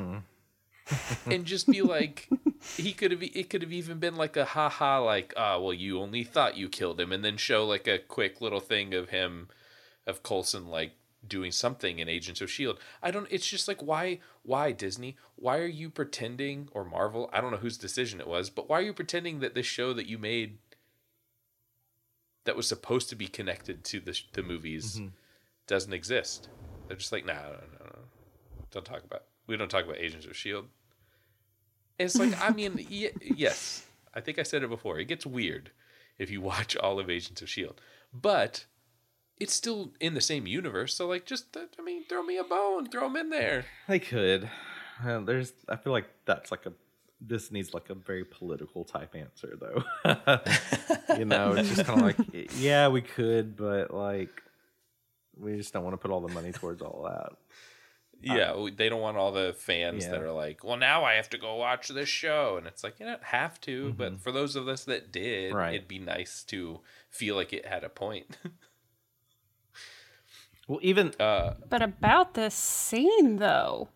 [1.26, 2.28] and just be like
[2.76, 6.00] he could have it could have even been like a haha like ah well you
[6.00, 9.48] only thought you killed him and then show like a quick little thing of him
[10.06, 10.92] of Coulson like
[11.28, 12.78] doing something in Agents of Shield.
[13.02, 15.16] I don't it's just like why why Disney?
[15.36, 17.30] Why are you pretending or Marvel?
[17.32, 19.92] I don't know whose decision it was, but why are you pretending that this show
[19.92, 20.58] that you made
[22.44, 25.08] that was supposed to be connected to the the movies mm-hmm.
[25.66, 26.48] doesn't exist?
[26.86, 27.98] They're just like, nah, no, no, no.
[28.70, 29.24] Don't talk about.
[29.46, 30.66] We don't talk about Agents of Shield.
[31.98, 34.98] It's like, I mean, y- yes, I think I said it before.
[34.98, 35.70] It gets weird
[36.18, 37.80] if you watch all of Agents of Shield,
[38.12, 38.64] but
[39.40, 40.94] it's still in the same universe.
[40.94, 43.64] So, like, just uh, I mean, throw me a bone, throw them in there.
[43.88, 44.48] They could.
[45.04, 45.52] Uh, there's.
[45.68, 46.72] I feel like that's like a.
[47.20, 49.82] This needs like a very political type answer, though.
[51.18, 54.30] you know, it's just kind of like, yeah, we could, but like,
[55.36, 57.32] we just don't want to put all the money towards all that.
[58.20, 60.10] Yeah, they don't want all the fans Yeah.
[60.12, 62.98] that are like, well, now I have to go watch this show, and it's like
[63.00, 65.74] you don't have to, but for those of us that did, Right.
[65.74, 68.36] it'd be nice to feel like it had a point.
[70.68, 73.88] Well, even uh, But about this scene, though,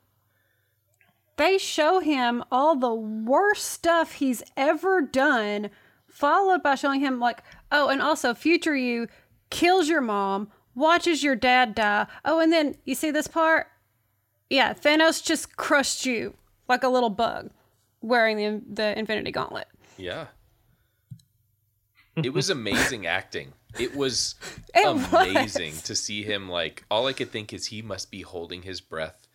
[1.37, 5.71] they show him all the worst stuff he's ever done,
[6.09, 9.07] followed by showing him, like, oh, and also future you
[9.51, 12.07] kills your mom, watches your dad die.
[12.25, 13.67] Oh, and then you see this part?
[14.49, 16.35] Yeah, Thanos just crushed you
[16.69, 17.51] like a little bug
[18.01, 19.69] wearing the, the Infinity Gauntlet.
[19.99, 20.27] Yeah.
[22.17, 23.53] It was amazing acting.
[23.79, 24.35] It was
[24.75, 25.83] It amazing was.
[25.83, 29.29] to see him like all I could think is he must be holding his breath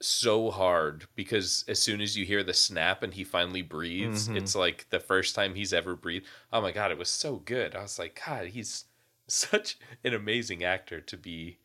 [0.00, 4.36] so hard because as soon as you hear the snap and he finally breathes, mm-hmm.
[4.36, 6.26] it's like the first time he's ever breathed.
[6.52, 7.74] Oh my god, it was so good.
[7.74, 8.84] I was like, God, he's
[9.26, 11.58] such an amazing actor to be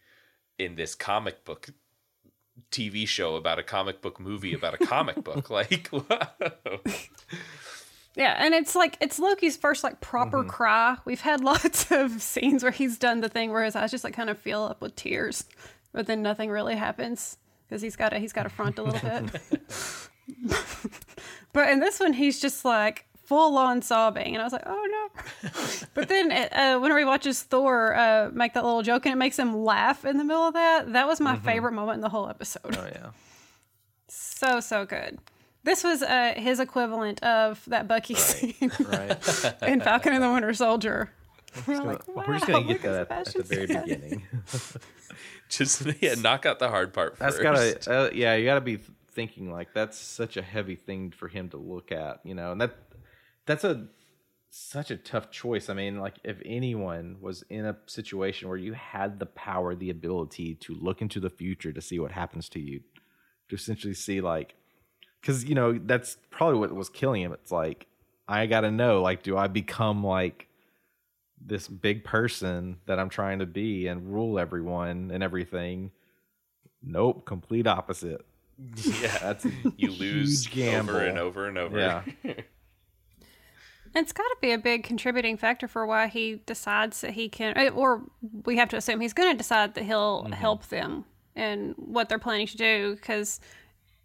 [0.57, 1.69] in this comic book
[2.71, 5.49] TV show about a comic book movie about a comic book.
[5.49, 6.31] Like, wow.
[8.15, 10.97] Yeah, and it's like it's Loki's first like proper cry.
[11.05, 14.13] We've had lots of scenes where he's done the thing where his eyes just like
[14.13, 15.45] kind of fill up with tears,
[15.93, 18.99] but then nothing really happens because he's got to he's got to front a little
[18.99, 19.41] bit.
[21.53, 25.09] but in this one, he's just like full on sobbing, and I was like, oh
[25.13, 25.49] no.
[25.93, 29.39] but then uh, whenever he watches Thor uh, make that little joke and it makes
[29.39, 32.27] him laugh in the middle of that, that was my favorite moment in the whole
[32.27, 32.75] episode.
[32.77, 33.11] oh yeah,
[34.09, 35.19] So so good.
[35.63, 39.61] This was uh, his equivalent of that Bucky scene right.
[39.61, 41.11] in Falcon and the Winter Soldier.
[41.67, 43.83] We're like, Well, We're just gonna wow, get look that at the very Stan.
[43.83, 44.23] beginning.
[45.49, 47.85] just yeah, knock out the hard part That's first.
[47.85, 48.79] gotta, uh, yeah, you gotta be
[49.11, 52.61] thinking like that's such a heavy thing for him to look at, you know, and
[52.61, 52.75] that
[53.45, 53.87] that's a
[54.49, 55.69] such a tough choice.
[55.69, 59.89] I mean, like if anyone was in a situation where you had the power, the
[59.89, 62.81] ability to look into the future to see what happens to you,
[63.49, 64.55] to essentially see like,
[65.21, 67.31] because you know that's probably what was killing him.
[67.33, 67.87] It's like
[68.27, 70.47] I gotta know, like, do I become like
[71.43, 75.91] this big person that I'm trying to be and rule everyone and everything?
[76.83, 78.25] Nope, complete opposite.
[79.01, 80.95] Yeah, That's a you lose huge gamble.
[80.95, 81.79] over and over and over.
[81.79, 82.03] Yeah.
[83.93, 87.57] It's got to be a big contributing factor for why he decides that he can,
[87.57, 88.03] eh, or
[88.45, 90.33] we have to assume he's going to decide that he'll Mm-hmm.
[90.33, 91.03] help them
[91.35, 93.39] and what they're planning to do because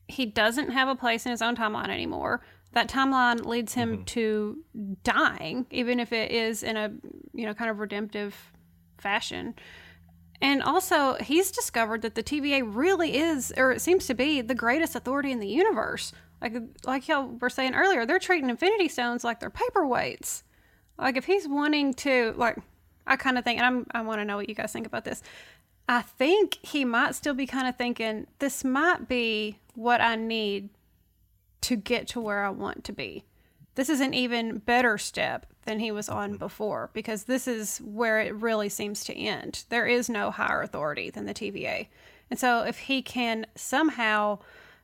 [0.09, 2.43] he doesn't have a place in his own timeline anymore.
[2.73, 4.05] That timeline leads him Mm-hmm.
[4.05, 4.65] to
[5.03, 6.93] dying, even if it is in a
[7.33, 8.35] you know kind of redemptive
[8.99, 9.55] fashion.
[10.43, 14.55] And also, he's discovered that the TVA really is, or it seems to be, the
[14.55, 16.13] greatest authority in the universe.
[16.43, 20.43] Like, like y'all were saying earlier, they're treating Infinity Stones like they're paperweights.
[20.99, 22.59] Like, if he's wanting to, like,
[23.07, 25.07] I kind of think, and I'm, I want to know what you guys think about
[25.07, 25.23] this.
[25.89, 30.71] I think he might still be kind of thinking this might be what I need
[31.63, 33.25] to get to where I want to be.
[33.77, 38.21] This is an even better step than he was on before because this is where
[38.21, 39.65] it really seems to end.
[39.69, 41.89] There is no higher authority than the TVA.
[42.31, 44.39] And so if he can somehow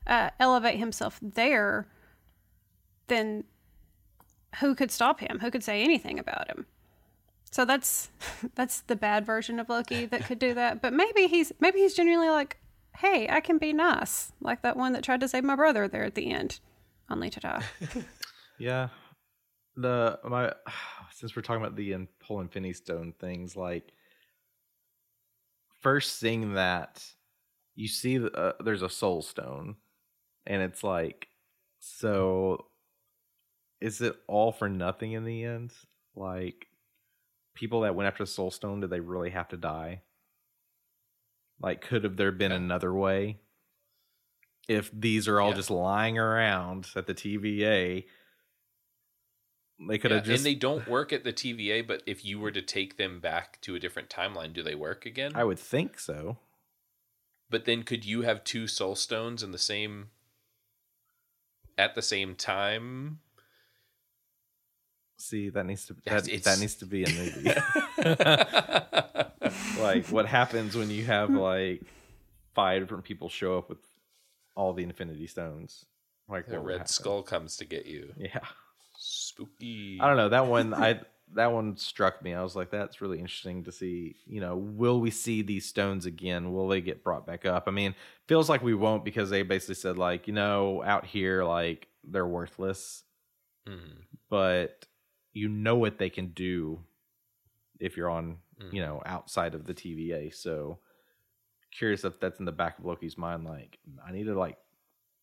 [0.06, 1.88] uh, elevate himself there,
[3.06, 3.44] then
[4.60, 5.38] who could stop him?
[5.40, 6.66] Who could say anything about him?
[7.52, 8.10] So that's
[8.56, 10.82] that's the bad version of Loki that could do that.
[10.82, 12.56] But maybe he's maybe he's genuinely like,
[12.96, 16.04] hey, I can be nice, like that one that tried to save my brother there
[16.04, 16.58] at the end,
[17.08, 17.62] only to die.
[18.58, 18.88] Yeah.
[19.76, 20.52] The my
[21.12, 23.92] since we're talking about the in- whole Infinity Stone things, like
[25.80, 27.04] first seeing that,
[27.74, 29.76] you see the, uh, there's a Soul Stone,
[30.46, 31.26] and it's like,
[31.80, 32.66] so
[33.80, 35.72] is it all for nothing in the end?
[36.14, 36.66] Like
[37.54, 40.02] people that went after the Soul Stone, did they really have to die?
[41.60, 42.56] Like, could have there been Yeah.
[42.58, 43.40] another way?
[44.68, 45.56] If these are all Yeah.
[45.56, 48.06] just lying around at the TVA,
[49.88, 50.38] they could Yeah, have just.
[50.38, 53.60] and they don't work at the TVA, but if you were to take them back
[53.62, 55.32] to a different timeline, do they work again?
[55.34, 56.38] I would think so.
[57.50, 60.10] But then could you have two soul stones in the same
[61.76, 63.20] at the same time?
[65.22, 67.44] See, that needs to that, it's- that needs to be a movie.
[69.80, 71.82] like what happens when you have like
[72.54, 73.78] five different people show up with
[74.54, 75.84] all the Infinity Stones?
[76.28, 78.12] Like the red skull comes to get you.
[78.16, 78.38] Yeah,
[78.96, 79.98] Spooky.
[80.00, 80.72] I don't know that one.
[80.74, 81.00] I
[81.34, 82.34] that one struck me.
[82.34, 84.16] I was like, that's really interesting to see.
[84.26, 86.52] You know, will we see these stones again?
[86.52, 87.64] Will they get brought back up?
[87.66, 87.94] I mean,
[88.28, 92.26] feels like we won't because they basically said like, you know, out here like they're
[92.26, 93.04] worthless.
[93.68, 93.78] Mhm.
[94.28, 94.86] but
[95.32, 96.80] you know what they can do
[97.80, 98.72] if you're on Mm.
[98.74, 100.32] you know outside of the TVA.
[100.34, 100.78] So
[101.76, 103.44] curious if that's in the back of Loki's mind.
[103.44, 104.58] Like I need to like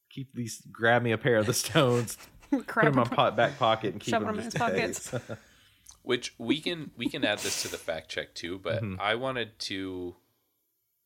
[0.09, 2.17] keep these, grab me a pair of the stones,
[2.51, 5.13] put them in my pot, back pocket, and keep them them in his pockets.
[6.01, 8.99] Which we can we can add this to the fact check too, but Mhm.
[8.99, 10.15] I wanted to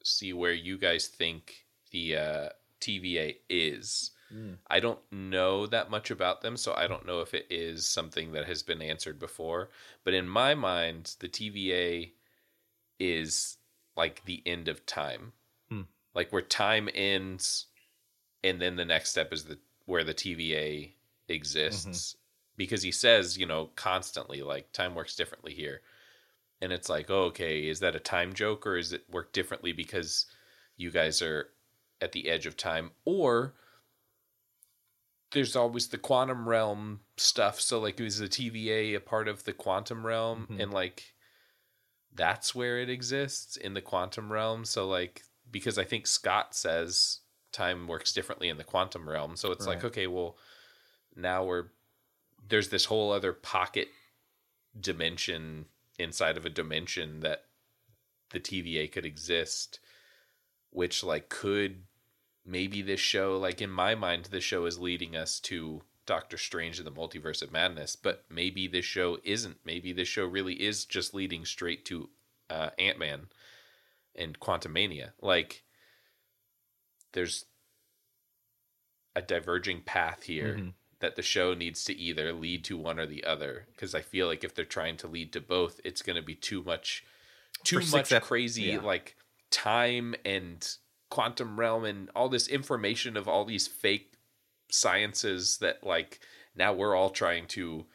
[0.03, 4.11] see where you guys think the uh, TVA is.
[4.33, 4.57] Mm.
[4.67, 8.31] I don't know that much about them, so I don't know if it is something
[8.31, 9.69] that has been answered before.
[10.03, 12.13] But in my mind, the TVA
[12.99, 13.57] is
[13.95, 15.33] like the end of time,
[15.69, 15.81] Hmm.
[16.15, 17.67] like where time ends,
[18.43, 20.95] and then the next step is the where the TVA
[21.27, 22.15] exists.
[22.55, 25.81] Because he says, you know, constantly like time works differently here,
[26.61, 29.73] and it's like, oh, okay, is that a time joke or is it work differently
[29.73, 30.25] because
[30.77, 31.49] you guys are
[32.01, 33.53] at the edge of time, or
[35.33, 37.59] there's always the quantum realm stuff.
[37.59, 40.61] So like is the TVA a part of the quantum realm Mhm.
[40.61, 41.13] and like
[42.15, 44.63] that's where it exists in the quantum realm.
[44.65, 47.19] So like because I think Scott says
[47.51, 49.35] time works differently in the quantum realm.
[49.35, 50.37] So it's like okay, well
[51.15, 51.67] now we're
[52.47, 53.89] there's this whole other pocket
[54.79, 55.65] dimension
[55.99, 57.45] inside of a dimension that
[58.31, 59.79] the TVA could exist
[60.71, 61.83] which like could
[62.45, 66.79] maybe this show like in my mind this show is leading us to Doctor Strange
[66.79, 69.57] and the Multiverse of Madness, but maybe this show isn't.
[69.63, 72.09] Maybe this show really is just leading straight to
[72.49, 73.27] uh, Ant Man
[74.13, 75.11] and Quantumania.
[75.21, 75.63] Like,
[77.13, 77.45] there's
[79.15, 80.73] a diverging path here Mhm.
[80.99, 83.67] that the show needs to either lead to one or the other.
[83.71, 86.35] Because I feel like if they're trying to lead to both, it's going to be
[86.35, 87.05] too much,
[87.63, 88.81] too much ep- crazy yeah.
[88.81, 89.15] like
[89.51, 90.67] time and
[91.13, 94.13] quantum realm and all this information of all these fake
[94.71, 96.19] sciences that like
[96.55, 97.85] now we're all trying to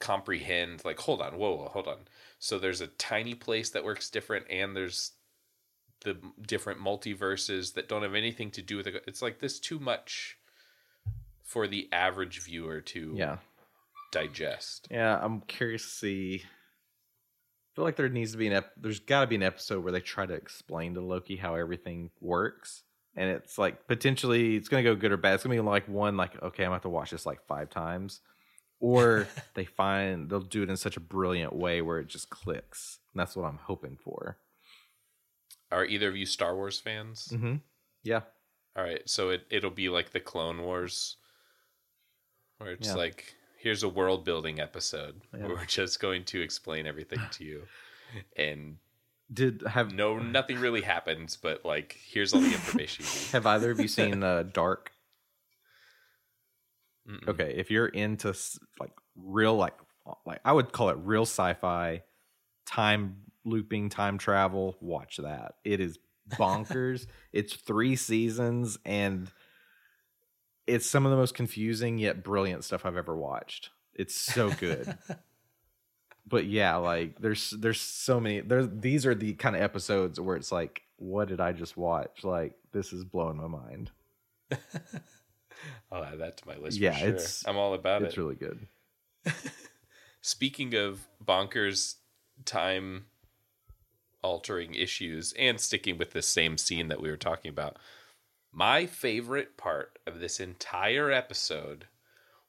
[0.00, 1.98] comprehend like hold on whoa, whoa hold on
[2.38, 5.12] so there's a tiny place that works different and there's
[6.02, 6.16] the
[6.48, 10.38] different multiverses that don't have anything to do with it it's like this too much
[11.44, 13.36] for the average viewer to yeah,
[14.12, 15.20] digest yeah.
[15.20, 16.42] I'm curious to see.
[17.72, 19.82] I feel like there needs to be an ep- there's got to be an episode
[19.82, 22.82] where they try to explain to Loki how everything works,
[23.16, 25.34] and it's like potentially it's gonna go good or bad.
[25.34, 27.70] It's gonna be like one like okay, I'm gonna have to watch this like five
[27.70, 28.20] times,
[28.78, 32.98] or they find they'll do it in such a brilliant way where it just clicks.
[33.14, 34.36] And that's what I'm hoping for.
[35.70, 37.54] are either of you star wars fans Mm-hmm.
[38.04, 38.20] Yeah,
[38.76, 41.16] All right, so it it'll be like the Clone Wars,
[42.58, 42.94] where it's Yeah.
[42.96, 45.46] like here's a world building episode Yeah.
[45.46, 47.62] where we're just going to explain everything to you,
[48.36, 48.76] and
[49.32, 53.04] did have no nothing really happens, but like here's all the information.
[53.04, 53.28] you need.
[53.32, 54.92] have either of you seen uh, Dark?
[57.08, 57.26] Mm-mm.
[57.28, 58.32] okay if you're into
[58.78, 59.74] like real like
[60.24, 62.00] like i would call it real sci-fi
[62.64, 65.98] time looping time travel watch that it is
[66.30, 67.06] bonkers.
[67.32, 69.28] it's three seasons and
[70.72, 73.70] it's some of the most confusing yet brilliant stuff I've ever watched.
[73.94, 74.96] It's so good.
[76.26, 80.36] but yeah, like there's there's so many there's these are the kind of episodes where
[80.36, 82.24] it's like, what did I just watch?
[82.24, 83.90] Like this is blowing my mind.
[85.92, 86.78] I'll add that to my list.
[86.78, 87.08] Yeah, for sure.
[87.08, 88.08] it's- I'm all about It's it.
[88.08, 88.66] It's really good.
[90.22, 91.96] Speaking of bonkers
[92.44, 93.06] time
[94.22, 97.76] altering issues and sticking with the same scene that we were talking about,
[98.52, 101.86] my favorite part of this entire episode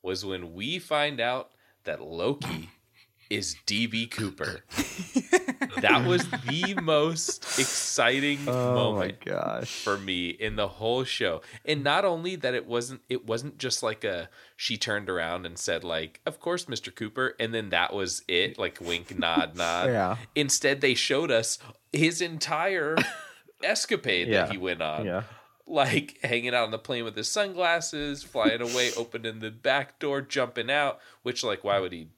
[0.02, 1.52] was when we find out
[1.86, 2.70] that Loki
[3.30, 4.64] is DB Cooper.
[5.82, 9.82] that was the most exciting Oh moment my gosh.
[9.84, 11.42] for me in the whole show.
[11.66, 15.58] And not only that it wasn't it wasn't just like a she turned around and
[15.58, 16.94] said like, "Of course, Mr.
[16.94, 19.88] Cooper," and then that was it, like wink nod nod.
[19.88, 20.18] Yeah.
[20.36, 21.58] Instead they showed us
[21.92, 22.98] his entire
[23.64, 24.44] escapade Yeah.
[24.44, 25.06] that he went on.
[25.06, 25.24] Yeah.
[25.66, 30.22] Like hanging out on the plane with his sunglasses, flying away, opening the back door,
[30.22, 32.10] jumping out, which like why would he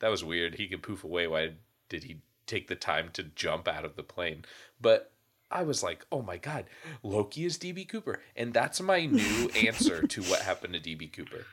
[0.00, 0.54] that was weird.
[0.54, 1.26] He could poof away.
[1.26, 1.52] Why
[1.88, 4.44] did he take the time to jump out of the plane?
[4.80, 5.10] But
[5.50, 6.66] I was like, oh my god,
[7.02, 11.46] Loki is DB Cooper, and that's my new answer to what happened to DB Cooper.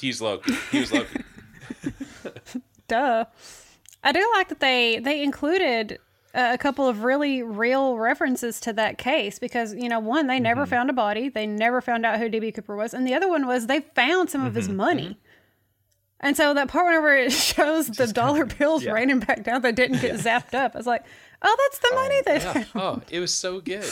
[0.00, 0.54] He's Loki.
[0.70, 1.24] He was Loki.
[2.88, 3.24] Duh.
[4.04, 5.98] I do like that they they included
[6.36, 10.38] uh, a couple of really real references to that case because you know one they
[10.38, 11.28] never found a body.
[11.30, 12.92] They never found out who DB Cooper was.
[12.94, 15.18] And the other one was they found some of his money.
[16.20, 18.92] And so that part whenever it shows the dollar bills yeah.
[18.92, 20.74] raining back down that didn't get zapped up.
[20.74, 21.04] I was like
[21.42, 22.52] oh that's the money they Yeah.
[22.52, 22.66] found.
[22.74, 23.90] Oh, it was so good.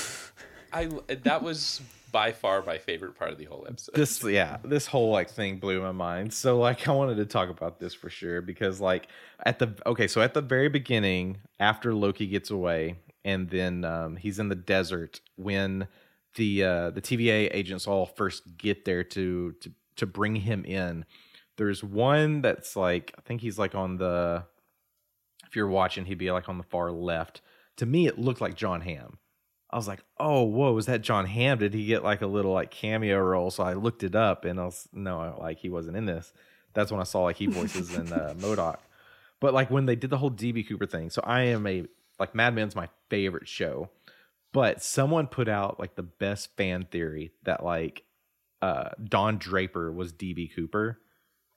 [0.72, 0.86] I
[1.22, 1.80] that was
[2.14, 3.92] by far my favorite part of the whole episode.
[3.96, 6.32] this yeah this whole like thing blew my mind.
[6.32, 9.08] So like i wanted to talk about this for sure because like
[9.44, 14.14] at the okay so at the very beginning after loki gets away and then um,
[14.14, 15.88] he's in the desert when
[16.36, 21.04] the uh the tva agents all first get there to to to bring him in
[21.56, 24.44] there's one that's like i think he's like on the
[25.48, 27.40] if you're watching he'd be like on the far left.
[27.78, 29.18] To me it looked like jon hamm
[29.74, 31.58] I was like, oh, whoa, was that Jon Hamm?
[31.58, 33.50] Did he get like a little like cameo role?
[33.50, 36.32] So I looked it up and I was, no, like he wasn't in this.
[36.74, 38.80] That's when I saw like he voices in uh, Modoc.
[39.40, 41.86] But like when they did the whole DB Cooper thing, so I am a,
[42.20, 43.90] like Mad Men's my favorite show.
[44.52, 48.04] But someone put out like the best fan theory that like
[48.62, 51.00] uh Don Draper was DB Cooper.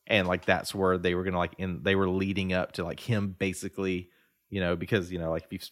[0.08, 3.00] And like that's where they were gonna like in they were leading up to like
[3.00, 4.10] him basically,
[4.50, 5.70] you know, because you know, like if you've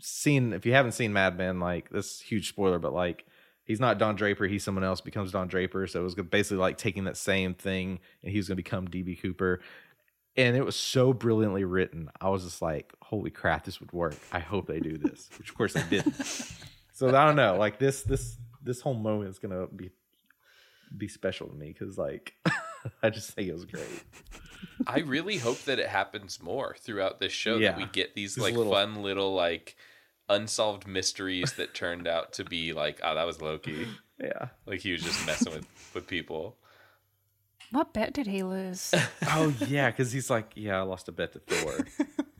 [0.00, 3.24] seen if you haven't seen Mad Men, like this huge spoiler, but like
[3.64, 5.86] he's not Don Draper, he's someone else becomes Don Draper.
[5.86, 9.20] So it was basically like taking that same thing and he was gonna become DB
[9.20, 9.60] Cooper.
[10.36, 12.08] And it was so brilliantly written.
[12.20, 14.14] I was just like, holy crap, this would work.
[14.32, 15.28] I hope they do this.
[15.38, 16.14] Which of course they didn't.
[16.92, 17.56] so I don't know.
[17.56, 19.90] Like this this this whole moment is gonna be
[20.96, 22.34] be special to me because like
[23.02, 23.84] I just think it was great.
[24.86, 27.72] I really hope that it happens more throughout this show Yeah.
[27.72, 29.76] that we get these Just like little- fun little like
[30.30, 33.86] unsolved mysteries that turned out to be like, oh, that was Loki.
[34.18, 34.48] Yeah.
[34.66, 36.56] Like he was just messing with with people.
[37.70, 38.94] what bet did he lose
[39.26, 41.86] Oh yeah, because he's like, yeah, I lost a bet to Thor.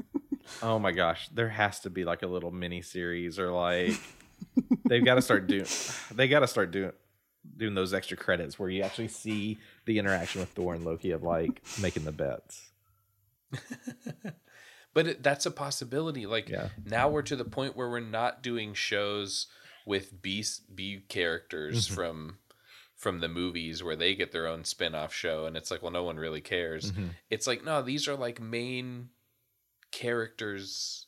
[0.62, 3.98] oh my gosh, there has to be like a little mini series or like
[4.86, 5.66] they've got to start doing.
[6.14, 6.92] They got to start doing
[7.56, 11.22] doing those extra credits where you actually see the interaction with Thor and Loki of
[11.22, 12.70] like making the bets.
[14.92, 16.26] But it, that's a possibility.
[16.26, 16.68] Like Yeah.
[16.84, 19.46] now we're to the point where we're not doing shows
[19.86, 21.94] with B B characters Mm-hmm.
[21.94, 22.38] from
[22.96, 26.02] from the movies where they get their own spin-off show and it's like well no
[26.04, 26.92] one really cares.
[26.92, 27.06] Mm-hmm.
[27.30, 29.08] It's like no, these are like main
[29.90, 31.06] characters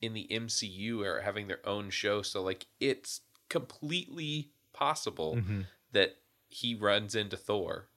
[0.00, 5.62] in the MCU are having their own show so like it's completely possible Mm-hmm.
[5.92, 6.16] that
[6.48, 7.88] he runs into Thor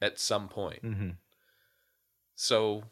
[0.00, 0.82] at some point.
[0.82, 1.10] Mm-hmm.
[2.34, 2.84] So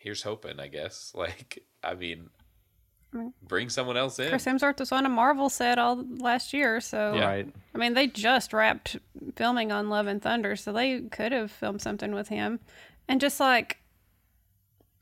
[0.00, 1.12] here's hoping, I guess.
[1.20, 2.30] Like, I mean,
[3.42, 4.28] bring someone else in.
[4.28, 7.26] Chris Hemsworth was on a Marvel set all last year so Yeah.
[7.26, 7.54] Right.
[7.74, 8.96] I mean, they just wrapped
[9.36, 12.60] filming on Love and Thunder, so they could have filmed something with him.
[13.08, 13.78] And just like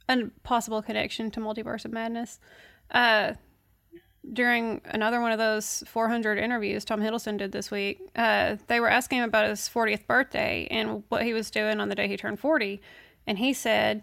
[0.09, 2.41] a possible connection to Multiverse of Madness.
[2.91, 3.35] Uh,
[4.33, 8.89] during another one of those 400 interviews Tom Hiddleston did this week, uh, they were
[8.89, 12.17] asking him about his 40th birthday and what he was doing on the day he
[12.17, 12.81] turned 40.
[13.27, 14.03] And he said,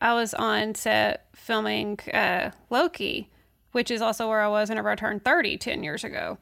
[0.00, 3.30] I was on set filming uh, Loki,
[3.72, 6.38] which is also where I was whenever I turned 30 10 years ago.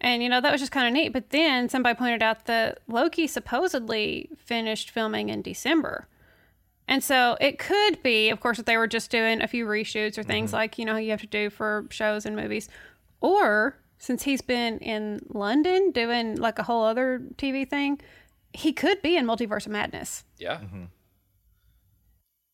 [0.00, 1.12] And, you know, that was just kind of neat.
[1.12, 6.06] But then somebody pointed out that Loki supposedly finished filming in December.
[6.86, 10.16] And so it could be, of course, that they were just doing a few reshoots
[10.16, 12.68] or things like, you know, you have to do for shows and movies.
[13.20, 18.00] Or since he's been in London doing like a whole other TV thing,
[18.54, 20.24] he could be in Multiverse of Madness.
[20.38, 20.60] Yeah.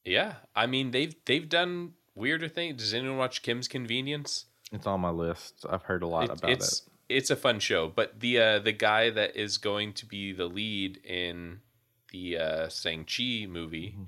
[0.05, 0.35] Yeah.
[0.55, 2.77] I mean, they've they've done weirder things.
[2.83, 4.47] Does anyone watch Kim's Convenience?
[4.73, 5.65] It's on my list.
[5.69, 6.89] I've heard a lot It- about it's it.
[7.09, 10.47] it's a fun show, but the uh, the guy that is going to be the
[10.47, 11.61] lead in
[12.13, 14.03] the uh, Shang Chi movie, Mm-hmm.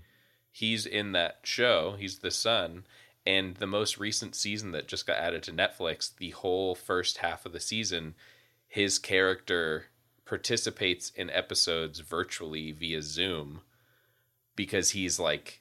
[0.53, 1.97] he's in that show.
[1.99, 2.85] He's the son,
[3.25, 7.45] and the most recent season that just got added to Netflix, the whole first half
[7.47, 8.15] of the season,
[8.69, 9.87] his character
[10.25, 13.61] participates in episodes virtually via Zoom
[14.57, 15.61] because he's like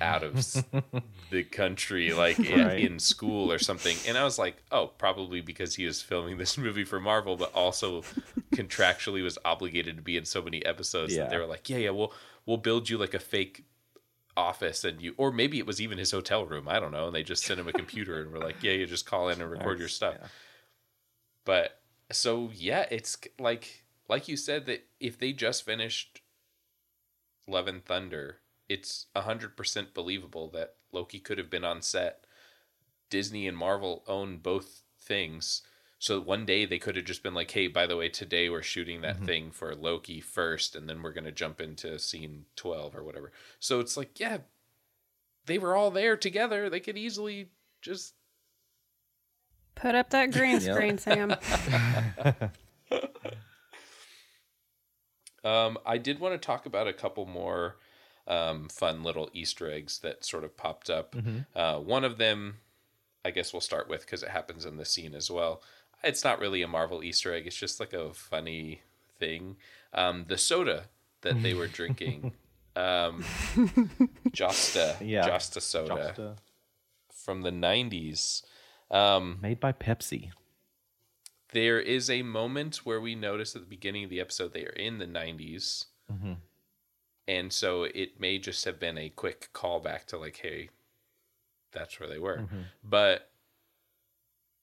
[0.00, 0.34] out of
[1.30, 2.80] the country, like in, Right.
[2.80, 3.96] in school or something.
[4.06, 7.52] And I was like, oh, probably because he was filming this movie for Marvel, but
[7.54, 8.02] also
[8.52, 11.90] contractually was obligated to be in so many episodes that they were like, yeah, yeah,
[11.90, 12.12] we'll
[12.46, 13.64] we'll build you like a fake
[14.36, 16.68] office and you or maybe it was even his hotel room.
[16.68, 17.06] I don't know.
[17.06, 19.40] And they just sent him a computer and were like yeah you just call in
[19.40, 20.16] and record your stuff.
[21.44, 21.80] But
[22.12, 26.20] so yeah it's like like you said that if they just finished
[27.48, 28.36] love and thunder
[28.68, 32.24] it's 100% believable that loki could have been on set.
[33.10, 35.62] Disney and marvel own both things.
[35.98, 38.62] So one day they could have just been like hey by the way today we're
[38.62, 42.94] shooting that thing for loki first and then we're going to jump into scene 12
[42.94, 43.32] or whatever.
[43.58, 44.38] So it's like yeah
[45.46, 46.68] they were all there together.
[46.68, 47.48] They could easily
[47.80, 48.14] just
[49.74, 51.34] Put up that green screen, Sam.
[55.44, 57.76] Um, I did want to talk about a couple more
[58.28, 61.16] um, fun little Easter eggs that sort of popped up.
[61.56, 62.58] Uh, one of them,
[63.24, 65.62] I guess we'll start with because it happens in the scene as well.
[66.04, 68.82] It's not really a Marvel Easter egg; it's just like a funny
[69.18, 69.56] thing.
[69.92, 70.84] Um, the soda
[71.22, 72.32] that they were drinking,
[72.76, 73.24] um,
[74.30, 75.28] Josta, Yeah.
[75.28, 76.36] Josta soda Josta.
[77.12, 78.42] from the '90s.
[78.90, 80.30] Um, Made by Pepsi.
[81.52, 84.70] there is a moment where we notice at the beginning of the episode they are
[84.76, 85.86] in the 90s
[87.28, 90.70] and so it may just have been a quick callback to like hey
[91.70, 92.48] that's where they were.
[92.82, 93.30] But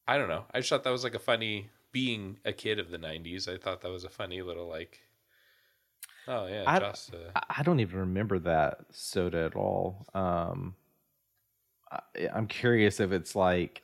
[0.07, 0.45] i don't know.
[0.53, 3.55] I just thought that was like a funny being a kid of the 90s i
[3.57, 4.99] thought that was a funny little like
[6.27, 10.05] oh yeah I- just uh, I don't even remember that soda at all.
[10.13, 10.75] Um,
[11.91, 11.99] I,
[12.33, 13.81] I'm curious if it's like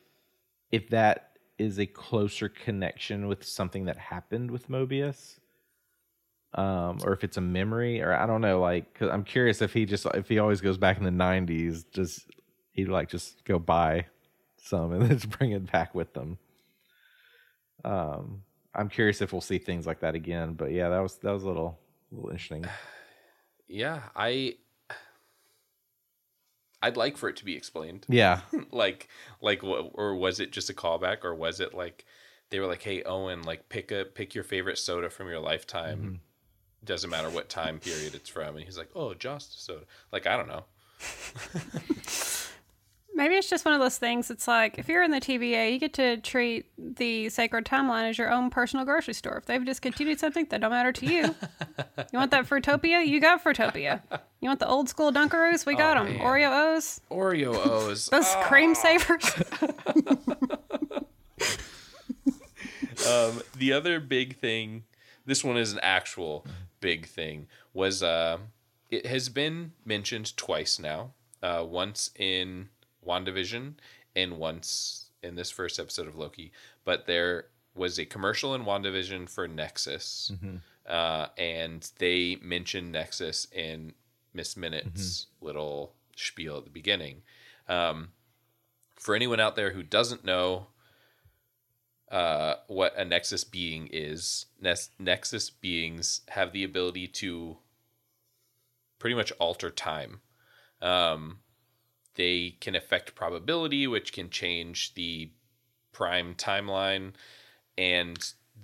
[0.72, 5.38] if that is a closer connection with something that happened with Mobius,
[6.54, 8.60] um, or if it's a memory, or I don't know.
[8.60, 11.86] Like, i I'm curious if he just if he always goes back in the '90s,
[11.92, 12.26] does
[12.72, 14.06] he like just go buy
[14.58, 16.38] some and then just bring it back with them?
[17.84, 18.44] Um,
[18.76, 20.54] I'm curious if we'll see things like that again.
[20.54, 21.80] But yeah, that was that was a little
[22.12, 22.66] little interesting.
[23.68, 24.54] yeah i
[26.84, 28.42] i'd like for it to be explained Yeah,
[28.72, 29.08] like
[29.42, 32.06] like what or was it just a callback or was it like
[32.50, 36.20] they were like hey owen like pick a pick your favorite soda from your lifetime
[36.84, 40.36] doesn't matter what time period it's from and he's like oh just soda like i
[40.36, 40.64] don't know
[43.14, 44.32] Maybe it's just one of those things.
[44.32, 48.18] It's like if you're in the TVA, you get to treat the sacred timeline as
[48.18, 49.38] your own personal grocery store.
[49.38, 51.36] If they've discontinued something, that don't matter to you.
[51.98, 53.06] you want that Fruitopia?
[53.06, 54.02] You got Fruitopia.
[54.40, 55.66] You want the old school Dunkaroos?
[55.66, 56.14] We got them.
[56.18, 56.22] man.
[56.26, 59.26] Oreo O's, oreo o's those cream savers.
[63.08, 64.84] um the other big thing
[65.26, 66.46] this one is an actual
[66.82, 68.38] big thing was uh
[68.90, 71.12] it has been mentioned twice now
[71.42, 72.68] uh once in
[73.08, 73.74] wandavision
[74.16, 76.52] and once in this first episode of loki
[76.84, 80.32] but there was a commercial in wandavision for nexus
[80.90, 83.94] uh and they mentioned nexus in
[84.34, 87.22] miss minute's little spiel at the beginning.
[87.70, 88.10] Um
[88.96, 90.68] for anyone out there who doesn't know
[92.12, 94.46] uh, what a nexus being is.
[94.60, 97.58] Nes- nexus beings have the ability to
[99.00, 100.20] pretty much alter time.
[100.82, 101.40] Um,
[102.16, 105.32] they can affect probability, which can change the
[105.94, 107.14] prime timeline.
[107.78, 108.18] And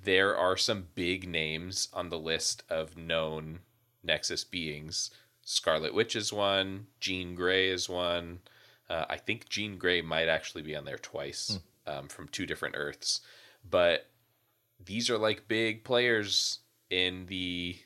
[0.03, 3.59] there are some big names on the list of known
[4.03, 5.09] nexus beings.
[5.43, 6.87] Scarlet Witch is one.
[6.99, 8.39] Jean Grey is one.
[8.89, 12.75] Uh, I think Jean Grey might actually be on there twice um, from two different
[12.77, 13.21] Earths.
[13.69, 14.07] But
[14.83, 16.59] these are like big players
[16.89, 17.77] in the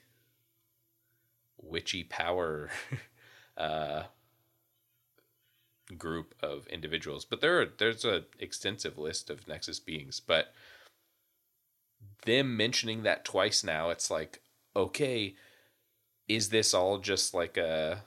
[1.61, 2.69] witchy power
[3.57, 4.03] uh,
[5.97, 7.25] group of individuals.
[7.25, 10.19] But there are, there's a extensive list of Nexus beings.
[10.19, 10.53] But
[12.25, 14.41] them mentioning that twice now, it's like,
[14.75, 15.35] okay,
[16.27, 18.03] is this all just like a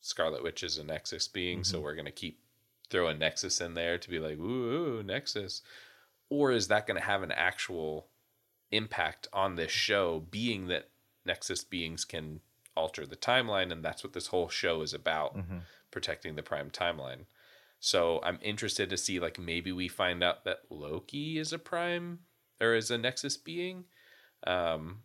[0.00, 2.40] Scarlet Witch is a Nexus being, so we're gonna keep
[2.90, 5.62] throwing Nexus in there to be like, ooh, ooh Nexus,
[6.32, 8.06] or is that gonna have an actual
[8.70, 10.88] impact on this show, being that
[11.26, 12.40] Nexus beings can
[12.74, 15.36] alter the timeline, and that's what this whole show is about,
[15.90, 17.26] protecting the Prime timeline.
[17.80, 22.20] So I'm interested to see like maybe we find out that Loki is a Prime
[22.60, 23.84] or is a Nexus being.
[24.46, 25.02] Um,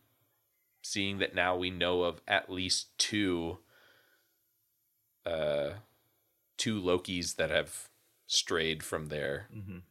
[0.82, 3.58] seeing that now we know of at least two
[5.26, 5.72] uh
[6.56, 7.90] two Lokis that have
[8.28, 9.48] strayed from their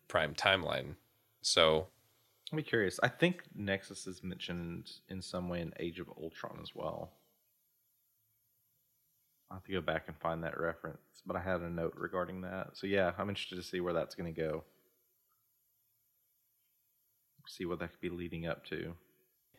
[0.09, 0.95] prime timeline.
[1.47, 1.87] So
[2.53, 2.99] I'll be curious.
[3.05, 7.13] I think Nexus is mentioned in some way in Age of Ultron as well.
[9.49, 12.41] I'll have to go back and find that reference, but I had a note regarding
[12.41, 12.71] that.
[12.73, 14.65] So yeah, I'm interested to see where that's going to go.
[17.47, 18.95] See what that could be leading up to.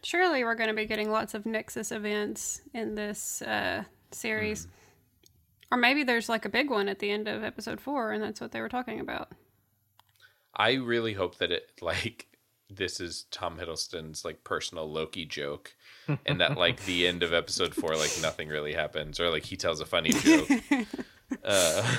[0.03, 4.65] Surely we're going to be getting lots of Nexus events in this uh, series.
[4.65, 4.71] Hmm.
[5.71, 8.41] Or maybe there's like a big one at the end of episode four, and that's
[8.41, 9.31] what they were talking about.
[10.55, 12.27] I really hope that it like
[12.69, 15.73] this is Tom Hiddleston's like personal Loki joke,
[16.25, 19.55] and that like the end of episode four, like nothing really happens, or like he
[19.55, 20.49] tells a funny joke.
[21.43, 21.97] uh,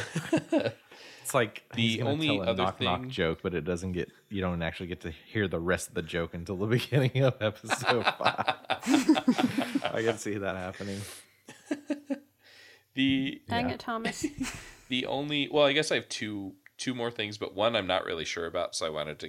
[1.22, 4.10] It's like The he's only tell a other knock knock joke, but it doesn't get
[4.30, 7.34] you don't actually get to hear the rest of the joke until the beginning of
[7.40, 8.54] episode five.
[9.84, 11.00] I can see that happening.
[12.94, 14.24] the Dang it, Thomas.
[14.88, 18.04] the only well, I guess I have two two more things, but one I'm not
[18.04, 19.28] really sure about, so I wanted to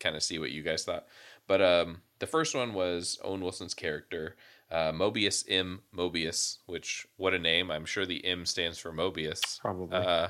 [0.00, 1.06] kind of see what you guys thought.
[1.46, 4.36] But um, the first one was Owen Wilson's character,
[4.70, 5.82] uh, Mobius M.
[5.94, 7.70] Mobius, which what a name!
[7.70, 9.60] I'm sure the M stands for Mobius.
[9.60, 9.96] Probably.
[9.96, 10.28] Uh,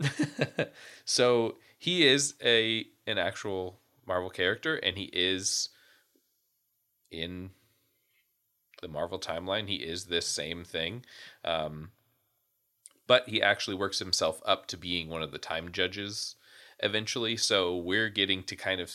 [1.04, 5.68] so he is a an actual Marvel character, and he is
[7.10, 7.50] in
[8.80, 9.68] the Marvel timeline.
[9.68, 11.04] He is this same thing,
[11.44, 11.90] um,
[13.06, 16.36] but he actually works himself up to being one of the time judges
[16.80, 17.36] eventually.
[17.36, 18.94] So we're getting to kind of,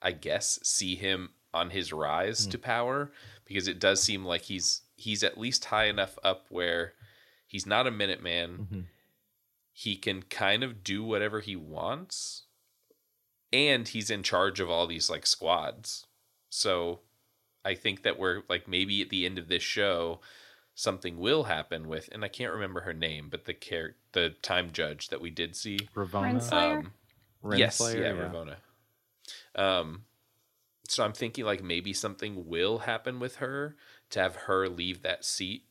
[0.00, 2.62] I guess, see him on his rise to hmm.
[2.62, 3.12] power
[3.44, 6.94] because it does seem like he's he's at least high enough up where
[7.46, 8.58] he's not a Minuteman.
[8.58, 8.80] Mm-hmm.
[9.72, 12.44] He can kind of do whatever he wants
[13.52, 16.06] and he's in charge of all these like squads.
[16.48, 17.00] So
[17.64, 20.20] i think that we're like maybe at the end of this show
[20.74, 24.70] something will happen with and i can't remember her name but the care the time
[24.72, 25.78] judge that we did see.
[25.94, 26.34] Ravonna.
[26.34, 26.78] Renslayer?
[26.78, 26.92] um,
[27.56, 28.56] yes Renslayer, yeah, ravonna.
[29.54, 30.04] Um
[30.88, 33.76] so i'm thinking like maybe something will happen with her
[34.10, 35.64] to have her leave that seat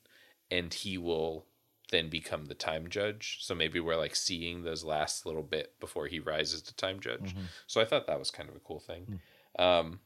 [0.49, 1.45] and he will
[1.91, 3.39] then become the time judge.
[3.41, 7.35] So maybe we're like seeing those last little bit before he rises to time judge.
[7.67, 9.19] So i thought that was kind of a cool thing.
[9.59, 9.99] Um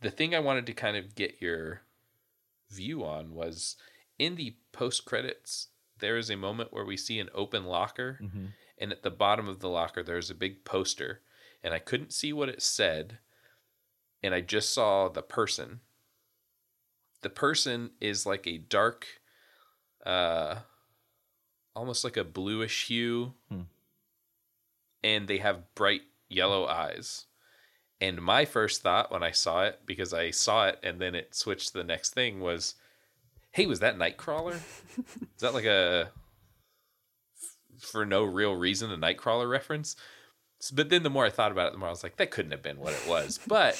[0.00, 1.82] the thing i wanted to kind of get your
[2.70, 3.76] view on was
[4.18, 8.18] in the post credits there is a moment where we see an open locker
[8.78, 11.20] and at the bottom of the locker there's a big poster
[11.62, 13.18] and i couldn't see what it said
[14.22, 15.80] and i just saw the person.
[17.22, 19.06] The person is like a dark
[20.04, 20.56] uh
[21.74, 23.34] almost like a bluish hue
[25.02, 27.26] and they have bright yellow eyes.
[28.00, 31.34] And my first thought when i saw it because i saw it and then it
[31.34, 32.74] switched to the next thing was
[33.56, 34.54] hey was that nightcrawler?
[34.98, 36.10] Is that like a
[37.80, 39.96] for no real reason a nightcrawler reference?
[40.72, 42.52] But then the more i thought about it the more i was like that couldn't
[42.52, 43.40] have been what it was.
[43.46, 43.74] But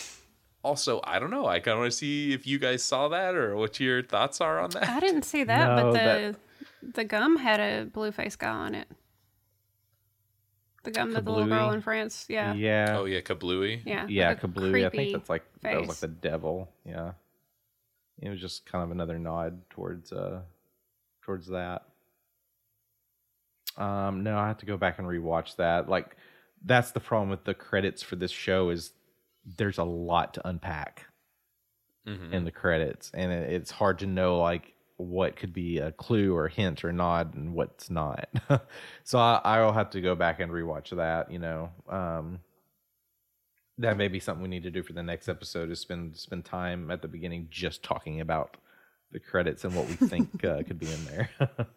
[0.63, 1.47] also i don't know.
[1.47, 4.41] I kind of want to see if you guys saw that or what your thoughts
[4.41, 4.89] are on that.
[4.89, 6.37] I didn't see that, No, but the that-
[6.95, 8.87] the gum had a blue face guy on it.
[10.85, 12.97] The gum that the little girl in France, yeah, Yeah.
[12.99, 13.83] oh yeah kablooey?
[13.85, 14.87] Yeah, yeah, like Kablooey.
[14.87, 16.69] I think that's like that was like the devil.
[16.85, 17.13] Yeah,
[18.21, 20.43] it was just kind of another nod towards uh
[21.23, 21.83] towards that.
[23.77, 25.89] Um, no, I have to go back and rewatch that.
[25.89, 26.17] Like,
[26.65, 28.93] that's the problem with the credits for this show is
[29.59, 31.07] there's a lot to unpack
[32.07, 32.33] Mhm.
[32.33, 36.35] in the credits, and it, it's hard to know like what could be a clue
[36.35, 38.29] or hint or nod and what's not.
[39.05, 41.31] so I, I'll have to go back and rewatch that.
[41.31, 42.41] You know, um,
[43.79, 46.45] that may be something we need to do for the next episode is spend spend
[46.45, 48.57] time at the beginning just talking about
[49.13, 51.31] the credits and what we think uh, could be in there.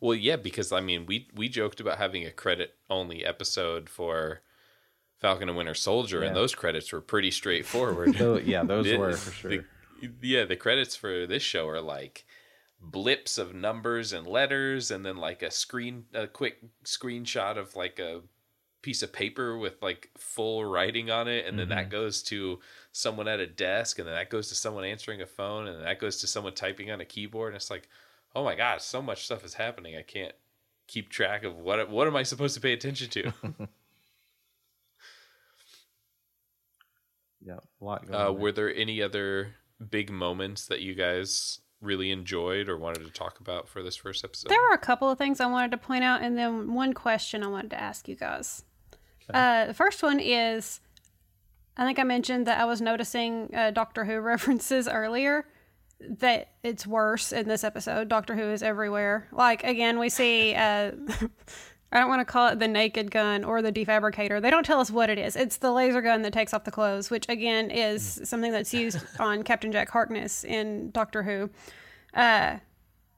[0.00, 4.42] Well, yeah, because I mean, we we joked about having a credit only episode for
[5.20, 8.14] Falcon and Winter Soldier, and those credits were pretty straightforward.
[8.18, 9.50] Tho- yeah, those The- were for sure.
[9.50, 9.64] the-
[10.22, 12.24] yeah, the credits for this show are like
[12.80, 17.98] blips of numbers and letters, and then like a screen, a quick screenshot of like
[17.98, 18.20] a
[18.88, 21.76] piece of paper with like full writing on it, and then Mm-hmm.
[21.76, 22.58] that goes to
[22.92, 25.84] someone at a desk, and then that goes to someone answering a phone, and then
[25.84, 27.88] that goes to someone typing on a keyboard, and it's like.
[28.36, 29.96] oh my gosh, so much stuff is happening.
[29.96, 30.34] I can't
[30.86, 33.32] keep track of what what am I supposed to pay attention to.
[37.40, 38.38] Yeah, a lot going uh, on.
[38.38, 39.54] were there any other
[39.90, 44.24] big moments that you guys really enjoyed or wanted to talk about for this first
[44.24, 44.50] episode?
[44.50, 47.42] There were a couple of things I wanted to point out, and then one question
[47.44, 48.64] I wanted to ask you guys.
[49.32, 50.80] Uh, the first one is
[51.78, 55.46] I think I mentioned that I was noticing uh, Doctor Who references earlier.
[56.00, 58.08] That it's worse in this episode.
[58.08, 59.28] Doctor Who is everywhere.
[59.32, 60.54] Like, again, we see.
[60.54, 60.92] Uh,
[61.90, 64.42] I don't want to call it the naked gun or the defabricator.
[64.42, 65.36] They don't tell us what it is.
[65.36, 68.98] It's the laser gun that takes off the clothes, which again is something that's used
[69.18, 71.50] on Captain Jack Harkness in Doctor Who.
[72.12, 72.58] Uh,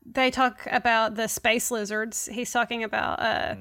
[0.06, 2.28] they talk about the space lizards.
[2.30, 3.56] He's talking about uh,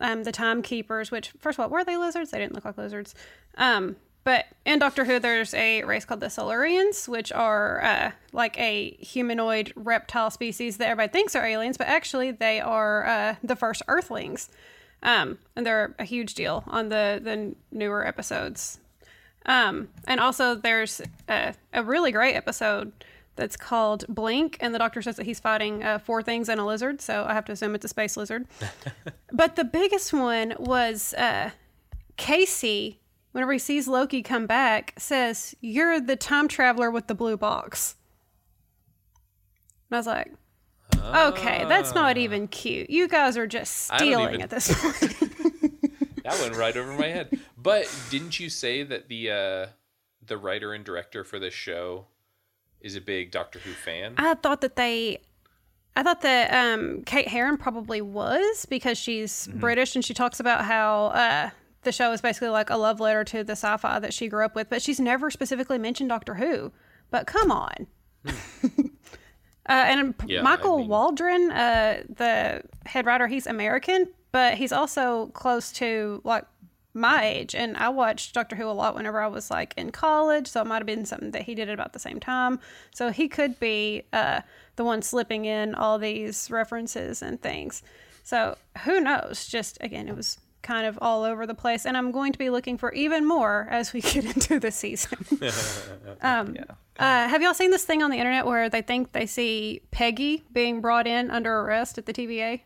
[0.00, 2.30] um, the timekeepers, which, first of all, were they lizards?
[2.30, 3.14] They didn't look like lizards.
[3.56, 8.58] Um, but in Doctor Who, there's a race called the Silurians, which are uh, like
[8.58, 13.56] a humanoid reptile species that everybody thinks are aliens, but actually they are uh, the
[13.56, 14.50] first Earthlings.
[15.02, 18.78] Um, and they're a huge deal on the, the newer episodes.
[19.46, 22.92] Um, and also, there's a, a really great episode
[23.36, 26.64] that's called Blink, and the doctor says that he's fighting uh, four things and a
[26.64, 28.46] lizard, so I have to assume it's a space lizard.
[29.32, 31.50] but the biggest one was uh,
[32.16, 33.00] Casey,
[33.32, 37.96] whenever he sees Loki come back, says, You're the time traveler with the blue box.
[39.90, 40.32] And I was like,
[41.02, 42.90] Okay, that's not even cute.
[42.90, 45.18] You guys are just stealing even- at this point.
[46.24, 47.38] that went right over my head.
[47.56, 49.66] But didn't you say that the uh,
[50.26, 52.06] the writer and director for this show
[52.80, 54.14] is a big Doctor Who fan?
[54.18, 55.18] I thought that they
[55.96, 60.64] I thought that um, Kate Herron probably was because she's British and she talks about
[60.64, 61.50] how uh,
[61.82, 64.54] the show is basically like a love letter to the sci-fi that she grew up
[64.54, 66.70] with, but she's never specifically mentioned Doctor Who.
[67.10, 67.86] But come on.
[68.24, 68.80] uh,
[69.68, 75.26] and Yeah, I Michael mean- Waldron, uh, the head writer, he's American, but he's also
[75.34, 76.44] close to like
[76.94, 77.54] my age.
[77.54, 80.66] And I watched Doctor Who a lot whenever I was like in college, so it
[80.66, 82.60] might have been something that he did at about the same time.
[82.92, 84.40] So he could be uh,
[84.76, 87.82] the one slipping in all these references and things.
[88.22, 89.46] So who knows?
[89.46, 92.50] Just again, it was kind of all over the place, and I'm going to be
[92.50, 95.18] looking for even more as we get into the season.
[96.22, 96.56] um,
[96.98, 100.44] uh, have y'all seen this thing on the internet where they think they see Peggy
[100.52, 102.60] being brought in under arrest at the TVA?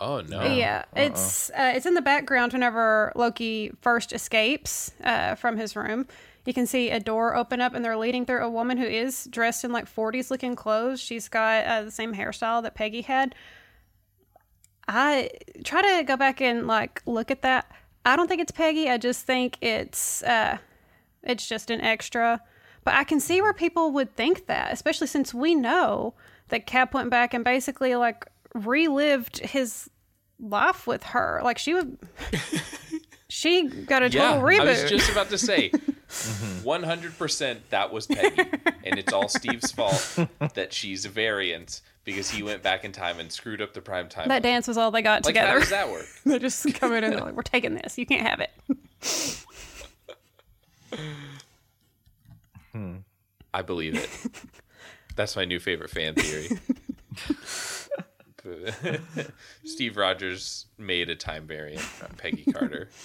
[0.00, 0.42] Oh no.
[0.44, 6.06] Yeah, it's uh, it's in the background whenever Loki first escapes uh, from his room.
[6.46, 9.26] You can see a door open up, and they're leading through a woman who is
[9.30, 11.00] dressed in like 40s looking clothes.
[11.00, 13.34] She's got uh, the same hairstyle that Peggy had.
[14.88, 15.30] I
[15.64, 17.70] try to go back and like look at that.
[18.04, 18.88] I don't think it's Peggy.
[18.88, 20.58] I just think it's uh,
[21.22, 22.40] it's just an extra.
[22.82, 26.14] But I can see where people would think that, especially since we know
[26.48, 29.88] that Cap went back and basically like relived his
[30.38, 31.40] life with her.
[31.42, 31.98] Like she would,
[33.28, 34.60] she got a Yeah, total reboot.
[34.60, 35.70] I was just about to say,
[36.08, 36.64] mm-hmm.
[36.64, 38.50] one hundred percent that was Peggy,
[38.84, 40.18] and it's all Steve's fault
[40.54, 44.08] that she's a variant because he went back in time and screwed up the prime
[44.08, 44.28] time.
[44.28, 45.60] that dance was all they got like, how together.
[45.60, 46.06] does that work?
[46.26, 47.98] they just come in and they're like, "We're taking this.
[47.98, 49.44] You can't have it."
[52.72, 52.98] Hmm.
[53.52, 54.08] I believe it.
[55.16, 56.48] That's my new favorite fan theory.
[59.64, 62.88] Steve Rogers made a time variant on Peggy Carter.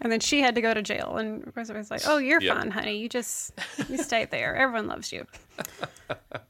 [0.00, 2.56] And then she had to go to jail, and was like, "Oh, you're Yep.
[2.56, 2.98] fine, honey.
[2.98, 3.52] You just
[3.88, 4.56] you stay there.
[4.56, 5.24] Everyone loves you."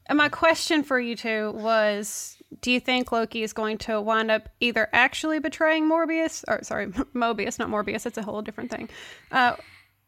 [0.07, 4.31] and my question for you two was: Do you think Loki is going to wind
[4.31, 8.05] up either actually betraying Morbius, or sorry, Mobius, not Morbius?
[8.07, 8.89] It's a whole different thing.
[9.31, 9.57] Uh,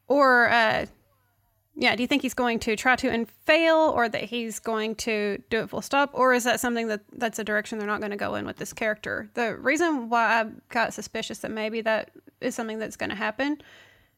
[0.08, 0.88] or uh,
[1.80, 4.96] yeah, do you think he's going to try to and fail, or that he's going
[4.96, 8.00] to do it full stop, or is that something that that's a direction they're not
[8.00, 9.30] going to go in with this character?
[9.36, 12.10] The reason why I got suspicious that maybe that
[12.42, 13.62] is something that's going to happen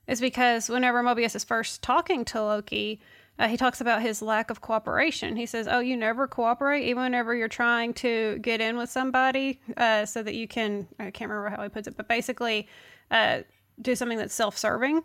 [0.08, 3.02] is because whenever Mobius is first talking to Loki,
[3.38, 5.36] uh, he talks about his lack of cooperation.
[5.36, 9.60] He says, "Oh, you never cooperate, even whenever you're trying to get in with somebody,
[9.76, 12.70] uh, so that you can." I can't remember how he puts it, but basically,
[13.12, 13.40] uh,
[13.82, 15.04] do something that's self-serving.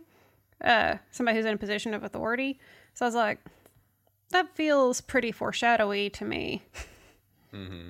[0.64, 2.58] Uh, somebody who's in a position of authority.
[2.94, 3.38] So I was like,
[4.30, 6.62] that feels pretty foreshadowy to me.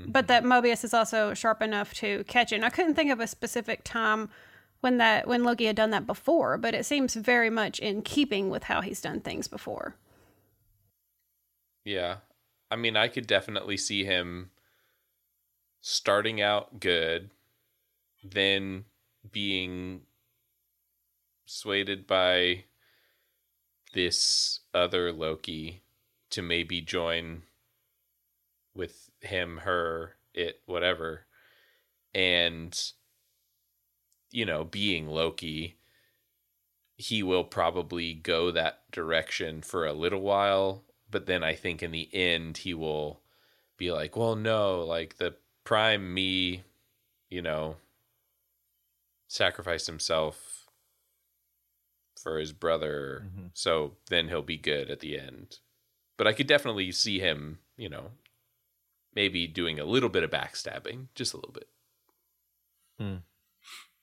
[0.07, 2.57] But that Mobius is also sharp enough to catch it.
[2.57, 4.29] And I couldn't think of a specific time
[4.81, 8.51] when that when Loki had done that before, but it seems very much in keeping
[8.51, 9.97] with how he's done things before.
[11.83, 12.17] Yeah.
[12.71, 14.51] I mean, I could definitely see him
[15.81, 17.31] starting out good,
[18.23, 18.85] then
[19.33, 20.03] being
[21.47, 22.65] swayed by
[23.93, 25.83] this other Loki
[26.31, 27.43] to maybe join
[28.75, 31.27] with him, her, it, whatever.
[32.15, 32.79] And
[34.31, 35.77] you know, being Loki,
[36.97, 41.93] he will probably go that direction for a little while, but then I think in
[41.93, 43.21] the end he will
[43.77, 46.65] be like, "Well, no, like the prime me,
[47.31, 47.77] you know,
[49.29, 50.54] sacrificed himself
[52.25, 53.51] for his brother, Mhm.
[53.55, 55.61] so then he'll be good at the end."
[56.17, 58.11] But I could definitely see him, you know,
[59.15, 61.69] maybe doing a little bit of backstabbing, just a little bit.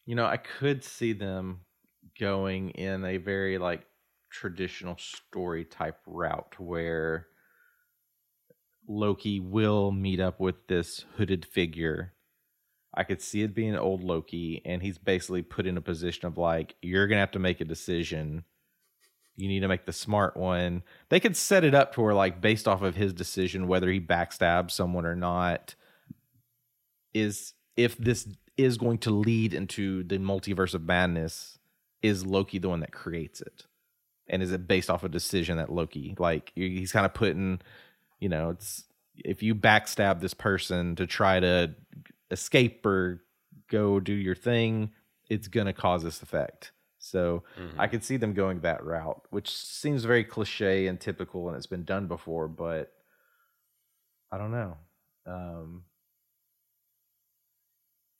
[0.05, 1.65] You know, I could see them
[2.19, 3.87] going in a very like
[4.29, 7.27] traditional story type route where
[8.87, 12.13] Loki will meet up with this hooded figure.
[12.93, 16.37] I could see it being old Loki, and he's basically put in a position of
[16.37, 18.43] like, you're gonna have to make a decision.
[19.37, 20.83] You need to make the smart one.
[21.09, 23.99] They could set it up to where, like, based off of his decision, whether he
[23.99, 25.73] backstabs someone or not,
[27.13, 28.27] is if this
[28.57, 31.57] is going to lead into the multiverse of madness,
[32.01, 33.65] is Loki the one that creates it?
[34.27, 37.61] And is it based off a decision that Loki, like, he's kind of putting,
[38.19, 38.83] you know, it's
[39.15, 41.73] if you backstab this person to try to
[42.31, 43.23] escape or
[43.69, 44.91] go do your thing,
[45.29, 46.71] it's going to cause this effect.
[47.03, 47.43] So
[47.79, 51.65] I could see them going that route, which seems very cliche and typical, and it's
[51.65, 52.47] been done before.
[52.47, 52.91] But
[54.31, 54.77] I don't know.
[55.25, 55.83] Um,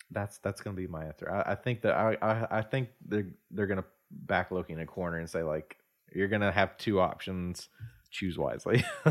[0.09, 1.31] that's that's going to be my answer.
[1.31, 4.79] I, I think that I, I I think they're they're going to back Loki in
[4.79, 5.77] a corner and say like
[6.11, 7.69] you're going to have two options.
[8.09, 8.83] Choose wisely.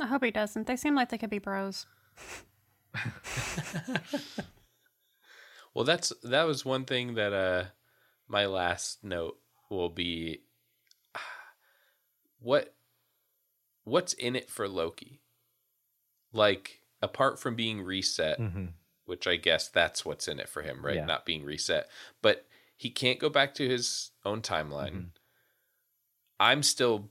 [0.00, 0.66] I hope he doesn't.
[0.66, 1.86] They seem like they could be bros.
[5.74, 7.64] Well, that's that was one thing that uh
[8.26, 9.38] my last note
[9.70, 10.40] will be
[12.40, 12.74] what
[13.84, 15.20] what's in it for Loki?
[16.32, 18.72] Like apart from being reset, Mhm.
[19.04, 20.96] which I guess that's what's in it for him, right?
[20.96, 21.04] Yeah.
[21.04, 21.88] Not being reset.
[22.22, 24.92] But he can't go back to his own timeline.
[24.94, 25.10] Mhm.
[26.40, 27.10] I'm still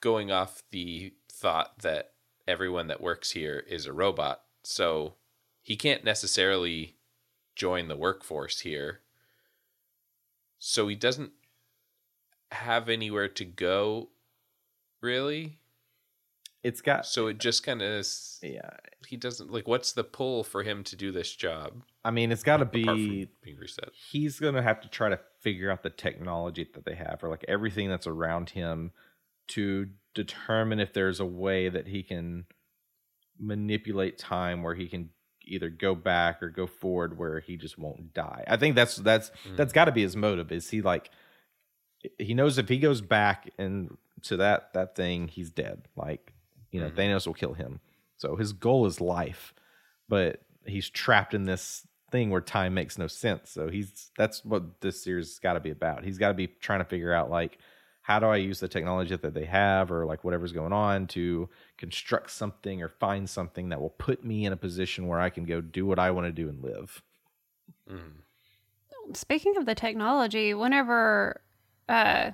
[0.00, 2.14] going off the thought that
[2.46, 4.44] everyone that works here is a robot.
[4.68, 5.14] So
[5.62, 6.96] he can't necessarily
[7.56, 9.00] join the workforce here.
[10.58, 11.32] So he doesn't
[12.52, 14.10] have anywhere to go
[15.00, 15.56] really.
[16.62, 18.06] it's got So it just kind of
[18.42, 18.70] yeah.
[19.06, 22.42] he doesn't like what's the pull for him to do this job I mean, it's
[22.42, 23.90] got to be being reset.
[23.92, 27.30] he's going to have to try to figure out the technology that they have or
[27.30, 28.92] like everything that's around him
[29.48, 32.46] to determine if there's a way that he can
[33.38, 35.10] manipulate time where he can
[35.44, 38.44] either go back or go forward where he just won't die.
[38.46, 39.56] I think that's that's mm.
[39.56, 40.52] that's got to be his motive.
[40.52, 41.10] Is he like
[42.18, 45.88] he knows if he goes back and to that that thing he's dead.
[45.96, 46.32] Like,
[46.70, 46.96] you know, mm.
[46.96, 47.80] Thanos will kill him.
[48.16, 49.54] So his goal is life,
[50.08, 53.50] but he's trapped in this thing where time makes no sense.
[53.50, 56.04] So he's that's what this series has got to be about.
[56.04, 57.58] He's got to be trying to figure out like
[58.02, 61.48] how do I use the technology that they have or like whatever's going on to
[61.78, 65.44] construct something or find something that will put me in a position where I can
[65.44, 67.02] go do what I want to do and live.
[69.14, 71.40] Speaking of the technology, whenever
[71.88, 72.32] uh,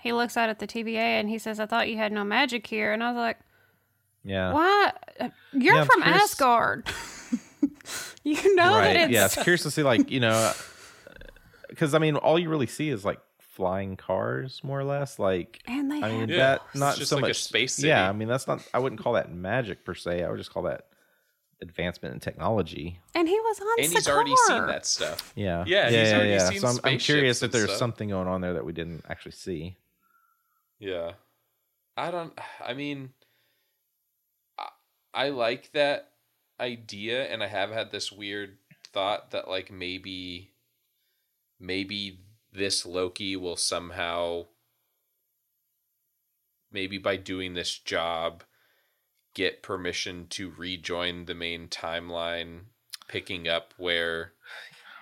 [0.00, 2.66] he looks out at the TVA and he says, "I thought you had no magic
[2.66, 3.38] here," and I was like,
[4.22, 4.52] Yeah.
[4.52, 4.92] "Why?
[5.18, 6.86] Uh, You're Yeah, from curious- Asgard.
[8.24, 10.52] you know that it's Yeah, it's curious to see like, you know,
[11.76, 13.20] cuz I mean all you really see is like
[13.52, 16.96] flying cars more or less like and they I mean have Yeah, that it's not
[16.96, 18.08] just so like a much space Yeah.
[18.08, 20.24] I mean that's not I wouldn't call that magic per se.
[20.24, 20.86] I would just call that
[21.60, 22.98] advancement in technology.
[23.14, 25.32] and he was on And he's already seen that stuff.
[25.36, 25.64] Yeah.
[25.66, 27.78] Yeah, he's already seen So I'm, I'm curious if there's stuff.
[27.78, 29.76] something going on there that we didn't actually see.
[30.78, 31.12] Yeah.
[31.96, 32.32] I don't
[32.66, 33.10] I mean
[34.58, 34.68] I,
[35.12, 36.08] I like that
[36.58, 38.56] idea and I have had this weird
[38.92, 40.52] thought that like maybe
[41.60, 42.18] maybe
[42.52, 44.46] this Loki will somehow
[46.70, 48.44] maybe by doing this job
[49.34, 52.60] get permission to rejoin the main timeline
[53.08, 54.32] picking up where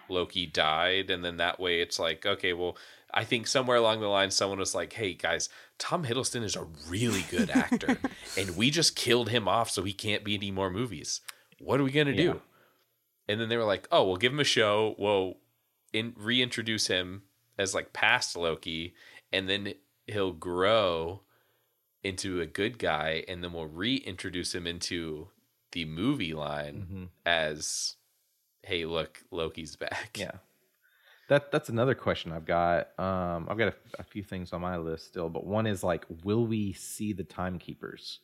[0.09, 1.11] Loki died.
[1.11, 2.76] And then that way it's like okay well
[3.12, 5.48] I think somewhere along the line someone was like hey guys
[5.78, 7.98] Tom Hiddleston is a really good actor
[8.38, 11.20] and we just killed him off so he can't be in any more movies.
[11.59, 12.32] What are we going to Yeah.
[12.32, 12.40] do
[13.28, 14.94] and then they were like oh we'll give him a show.
[14.98, 15.34] We'll
[15.92, 17.22] in reintroduce him
[17.59, 18.94] as like past Loki
[19.32, 19.74] and then
[20.07, 21.20] he'll grow
[22.03, 25.28] into a good guy and then we'll reintroduce him into
[25.72, 27.09] the movie line Mhm.
[27.26, 27.96] as
[28.62, 30.32] hey look Loki's back Yeah.
[31.28, 32.88] That that's another question I've got.
[32.98, 36.05] Um, I've got a, a few things on my list still, but one is like,
[36.24, 38.18] will we see the timekeepers?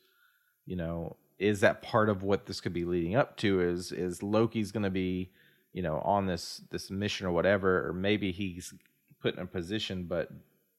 [0.65, 3.61] You know, is that part of what this could be leading up to?
[3.61, 5.31] Is is Loki's going to be,
[5.71, 8.73] you know, on this this mission or whatever, or maybe he's
[9.21, 10.29] put in a position, but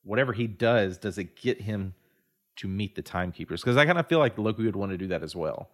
[0.03, 1.95] whatever he does, does it get him
[2.57, 3.61] to meet the timekeepers?
[3.61, 5.71] Because I kind of feel like Loki would want to do that as well.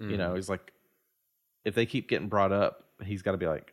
[0.00, 0.36] You know, mm.
[0.36, 0.72] he's like,
[1.64, 3.72] if they keep getting brought up, he's got to be like,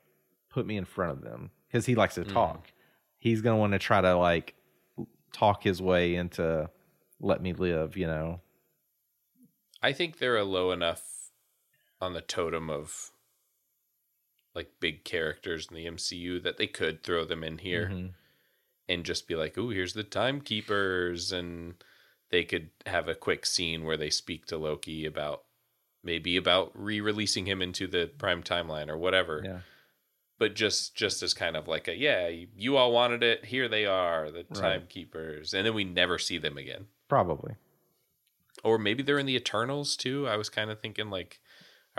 [0.50, 2.32] put me in front of them because he likes to mm.
[2.32, 2.72] talk.
[3.18, 4.56] He's gonna want to try to like
[5.34, 6.70] talk his way into
[7.20, 7.98] let me live.
[7.98, 8.42] You know,
[9.82, 11.32] I think they're a low enough
[12.00, 13.12] on the totem of
[14.56, 18.08] like big characters in the MCU that they could throw them in here Mm-hmm.
[18.88, 21.76] and just be like, "Ooh, here's the timekeepers," and
[22.30, 25.43] they could have a quick scene where they speak to Loki about
[26.04, 29.41] maybe about re-releasing him into the prime timeline or whatever.
[29.43, 29.60] yeah,
[30.38, 33.86] But just just as kind of like a yeah, you all wanted it, here they
[33.86, 34.54] are, the Right.
[34.54, 37.56] timekeepers, and then we never see them again probably.
[38.64, 40.28] or maybe they're in the Eternals too.
[40.28, 41.39] I was kind of thinking like,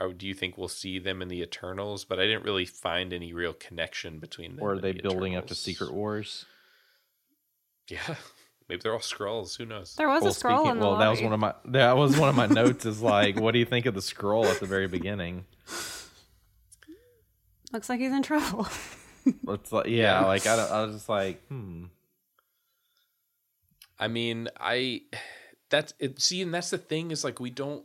[0.01, 2.05] or do you think we'll see them in the Eternals?
[2.05, 4.65] But I didn't really find any real connection between them.
[4.65, 6.47] Or are and they the building up to Secret Wars?
[7.89, 8.15] Yeah,
[8.69, 9.57] maybe they're all scrolls.
[9.57, 9.95] Who knows?
[9.97, 11.97] There was Well, a scroll speaking- in the well, that was one of my that
[11.97, 12.87] was one of my notes.
[12.87, 15.45] Is like, what do you think of the scroll at the very beginning?
[17.73, 18.67] Looks like he's in trouble.
[19.49, 21.85] It's like, yeah, like I, I was just like, hmm.
[23.99, 25.03] I mean, I
[25.69, 26.23] that's it.
[26.23, 27.85] See, and that's the thing is like we don't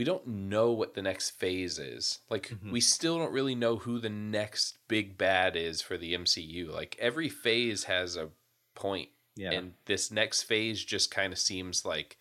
[0.00, 2.20] we don't know what the next phase is.
[2.30, 2.72] Like Mm-hmm.
[2.72, 6.72] we still don't really know who the next big bad is for the MCU.
[6.72, 8.30] Like every phase has a
[8.74, 9.50] point, Yeah.
[9.50, 12.16] and this next phase just kind of seems like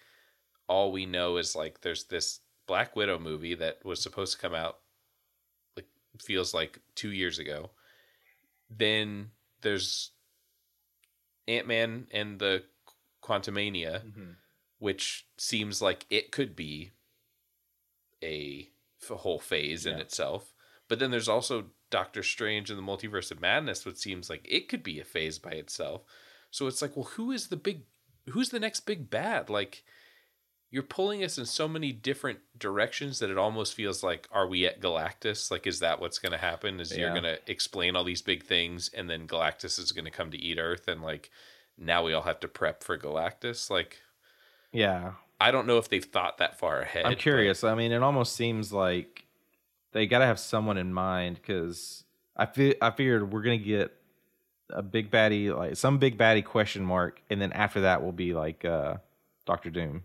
[0.67, 4.53] all we know is like there's this Black Widow movie that was supposed to come
[4.53, 4.79] out
[5.77, 5.87] like
[6.21, 7.69] feels like 2 years ago.
[8.69, 10.11] Then there's
[11.47, 12.63] Ant Man and the
[13.23, 14.01] Quantumania,
[14.79, 16.91] which seems like it could be
[18.23, 18.69] a
[19.07, 20.53] whole phase in itself.
[20.87, 24.67] But then there's also Doctor Strange and the Multiverse of Madness, which seems like it
[24.67, 26.01] could be a phase by itself.
[26.51, 27.83] So it's like, well, who is the big,
[28.29, 29.49] who's the next big bad?
[29.49, 29.83] Like,
[30.71, 34.67] you're pulling us in so many different directions that it almost feels like, are we
[34.67, 35.49] at Galactus?
[35.49, 36.79] Like, is that what's going to happen?
[36.79, 40.11] Is you're going to explain all these big things, and then Galactus is going to
[40.11, 41.31] come to eat Earth, and like,
[41.77, 43.69] now we all have to prep for Galactus?
[43.71, 43.97] Like,
[44.71, 47.05] Yeah, I don't know if they've thought that far ahead.
[47.05, 47.63] I'm but- curious.
[47.63, 49.25] I mean, it almost seems like
[49.93, 52.03] they got to have someone in mind because
[52.35, 53.95] I feel I figured we're gonna get
[54.69, 58.33] a big baddie, like some big baddie question mark, and then after that will be
[58.33, 58.97] like uh,
[59.45, 60.03] Doctor Doom.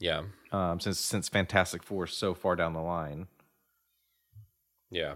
[0.00, 0.22] Yeah,
[0.52, 3.26] Um, since since Fantastic Four is so far down the line.
[4.90, 5.14] yeah.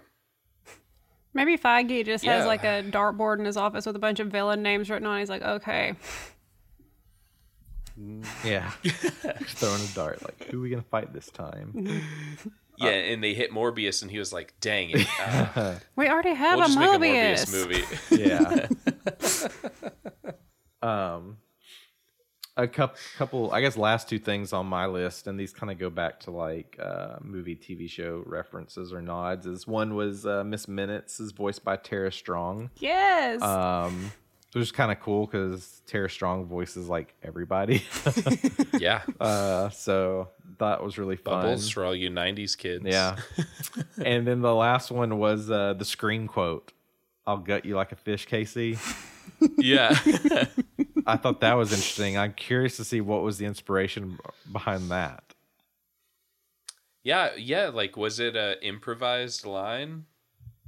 [1.35, 4.61] Maybe Feige just has like a dartboard in his office with a bunch of villain
[4.63, 5.17] names written on.
[5.17, 5.21] it.
[5.21, 5.95] He's like, okay,
[8.45, 10.23] Yeah, throwing a dart.
[10.23, 12.03] Like, who are we gonna fight this time?
[12.79, 16.59] Yeah, and they hit Morbius, and he was like, "Dang it, uh, we already have
[16.59, 17.85] we'll a just make a Morbius movie."
[20.83, 20.83] yeah.
[20.83, 21.37] um,
[22.57, 25.79] a couple, couple, I guess, last two things on my list, and these kind of
[25.79, 29.47] go back to like uh, movie, TV show references or nods.
[29.47, 32.71] Is one was uh, Miss Minutes is voiced by Tara Strong.
[32.77, 33.43] Yes.
[33.43, 34.13] Um,
[34.55, 37.85] it was kind of cool because Tara Strong voices like everybody.
[38.79, 40.29] yeah, uh, so
[40.59, 41.43] that was really fun.
[41.43, 42.85] Bubbles for all you '90s kids.
[42.85, 43.17] Yeah.
[44.05, 46.73] and then the last one was uh, the screen quote.
[47.27, 48.79] I'll gut you like a fish, Casey.
[49.57, 49.99] yeah.
[51.07, 52.19] I thought that was interesting.
[52.19, 54.19] I'm curious to see what was the inspiration
[54.51, 55.35] behind that.
[57.05, 57.69] Yeah, yeah.
[57.69, 60.05] Like, was it a improvised line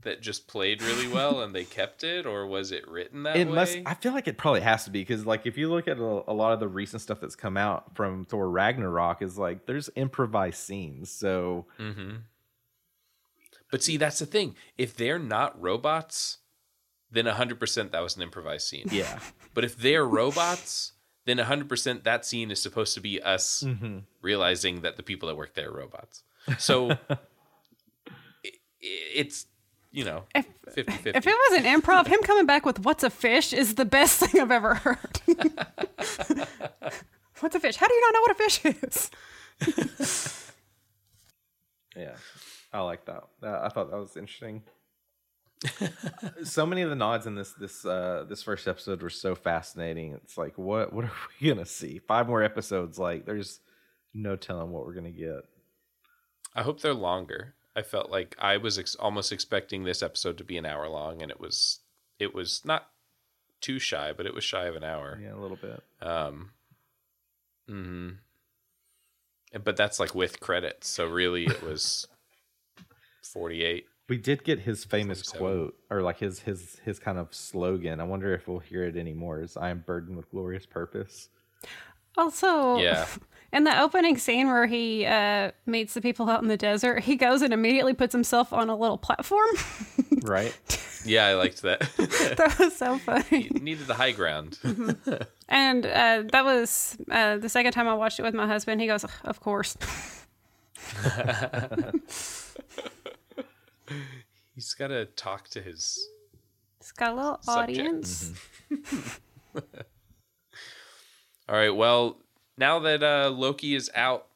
[0.05, 3.49] that just played really well and they kept it, or was it written that it
[3.49, 3.55] way?
[3.55, 3.79] must.
[3.87, 6.23] I feel like it probably has to be because, like, if you look at a,
[6.29, 9.91] a lot of the recent stuff that's come out from Thor Ragnarok, is like there's
[9.97, 11.11] improvised scenes.
[11.11, 12.17] So Mm-hmm.
[13.71, 14.55] But see, that's the thing.
[14.79, 16.39] If they're not robots,
[17.11, 18.87] then 100% that was an improvised scene.
[18.91, 19.19] yeah,
[19.53, 20.93] But if they're robots,
[21.25, 23.99] then 100% that scene is supposed to be us Mm-hmm.
[24.23, 26.23] realizing that the people that work there are robots.
[26.59, 28.51] So i-
[28.83, 29.47] it's,
[29.95, 31.11] you know, 50 50.
[31.11, 34.19] if it was an improv, him coming back with "What's a fish" is the best
[34.19, 35.21] thing I've ever heard.
[37.39, 37.77] What's a fish?
[37.77, 39.11] How do you not know what a fish is?
[41.97, 42.17] yeah,
[42.73, 43.23] I like that.
[43.41, 44.65] Uh, I thought that was interesting.
[46.43, 50.15] so many of the nods in this this uh this first episode were so fascinating.
[50.15, 52.01] It's like what what are we gonna see?
[52.01, 52.99] Five more episodes.
[52.99, 53.61] Like there's
[54.13, 55.45] no telling what we're gonna get.
[56.53, 57.55] I hope they're longer.
[57.77, 61.23] I felt like I was ex- almost expecting this episode to be an hour long,
[61.23, 61.81] and it was
[62.19, 62.89] it was not
[63.61, 65.19] too shy, but it was shy of an hour.
[65.23, 65.83] Yeah, a little bit.
[66.01, 66.51] Um,
[67.69, 68.11] hmm
[69.63, 70.89] but that's like with credits.
[70.89, 72.07] So really, it was
[73.23, 73.87] forty-eight.
[74.09, 78.01] We did get his famous quote, or like his his his kind of slogan.
[78.01, 79.41] I wonder if we'll hear it anymore.
[79.41, 81.29] Is "I am burdened with glorious purpose."
[82.17, 83.07] Also, Yeah.
[83.55, 87.17] in the opening scene where he uh, meets the people out in the desert, he
[87.17, 89.49] goes and immediately puts himself on a little platform.
[90.23, 90.55] Right?
[91.07, 91.81] Yeah, I liked that.
[92.39, 93.43] that was so funny.
[93.43, 94.59] He needed the high ground.
[95.51, 98.81] And uh, that was uh, the second time I watched it with my husband.
[98.81, 99.77] He goes, "Of course."
[104.55, 106.09] He's got to talk to his
[106.81, 107.79] It's got a little Subject.
[107.81, 108.33] audience.
[109.55, 109.63] All
[111.57, 111.75] right.
[111.75, 112.17] Well,
[112.57, 114.27] now that uh, Loki is out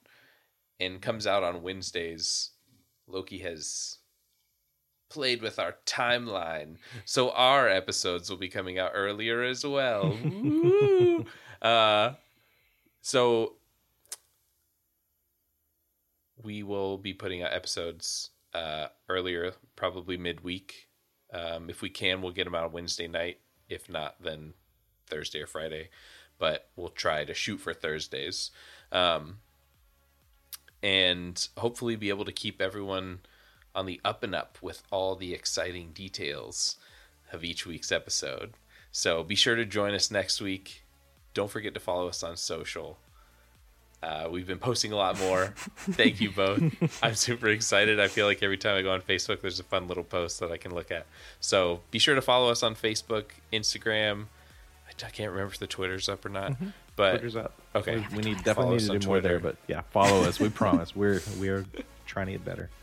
[0.81, 2.51] and comes out on Wednesdays,
[3.07, 3.99] Loki has
[5.09, 6.77] played with our timeline.
[7.05, 10.17] So our episodes will be coming out earlier as well.
[11.61, 12.13] Uh,
[13.01, 13.55] so
[16.41, 20.89] we will be putting out episodes uh, earlier, probably midweek.
[21.33, 23.41] Um, if we can, we'll get them out on Wednesday night.
[23.69, 24.55] If not, then
[25.09, 25.91] Thursday or Friday.
[26.39, 28.51] But we'll try to shoot for Thursdays.
[28.93, 29.39] Um,
[30.83, 33.21] and hopefully be able to keep everyone
[33.75, 36.77] on the up and up with all the exciting details
[37.33, 38.53] of each week's episode.
[38.91, 40.83] So be sure to join us next week.
[41.35, 42.99] Don't forget to follow us on social.
[44.03, 45.47] Uh, we've been posting a lot more.
[45.77, 46.63] Thank you both.
[47.03, 47.99] I'm super excited.
[47.99, 50.53] I feel like every time I go on Facebook, there's a fun little post that
[50.53, 51.07] I can look at.
[51.41, 54.27] So be sure to follow us on Facebook, Instagram.
[55.05, 56.57] I can't remember if the Twitter's up or not,
[56.97, 57.53] but Twitter's up.
[57.75, 58.05] Okay.
[58.11, 60.41] We, we need definitely need to do more there, but yeah, follow us.
[60.41, 60.95] We promise.
[60.95, 61.65] We're we're
[62.07, 62.71] trying to get better.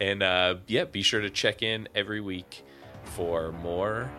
[0.00, 2.64] And uh, yeah, be sure to check in every week
[3.04, 4.10] for more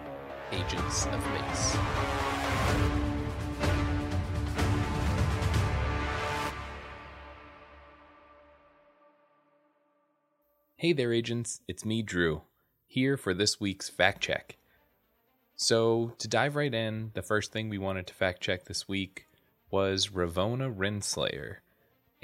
[0.52, 1.78] Agents of Mace.
[10.76, 11.60] Hey there, agents.
[11.68, 12.44] It's me, Drew,
[12.88, 14.56] here for this week's fact check.
[15.62, 19.28] So, to dive right in, the first thing we wanted to fact check this week
[19.70, 21.58] was Ravonna Renslayer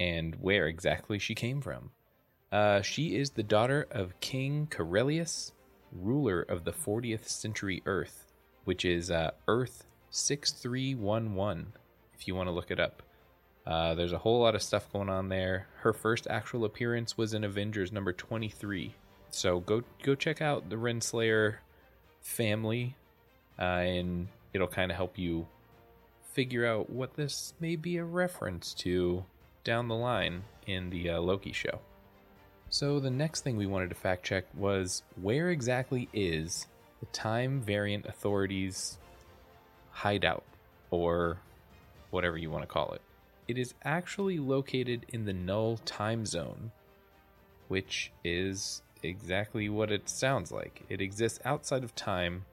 [0.00, 1.90] and where exactly she came from.
[2.50, 5.52] Uh, she is the daughter of King Carelius,
[5.92, 8.32] ruler of the 40th century Earth,
[8.64, 11.74] which is uh, Earth 6311,
[12.14, 13.02] if you want to look it up.
[13.66, 15.68] Uh, there's a whole lot of stuff going on there.
[15.80, 18.94] Her first actual appearance was in Avengers number 23.
[19.28, 21.56] So go go check out the Renslayer
[22.22, 22.96] family,
[23.58, 25.46] uh, and it'll kind of help you
[26.32, 29.24] figure out what this may be a reference to
[29.64, 31.80] down the line in the uh, Loki show.
[32.68, 36.66] So the next thing we wanted to fact check was where exactly is
[37.00, 38.98] the Time Variance Authority's
[39.90, 40.44] hideout,
[40.90, 41.38] or
[42.10, 43.00] whatever you want to call it.
[43.48, 46.72] It is actually located in the Null time zone,
[47.68, 50.82] which is exactly what it sounds like.
[50.88, 52.44] It exists outside of time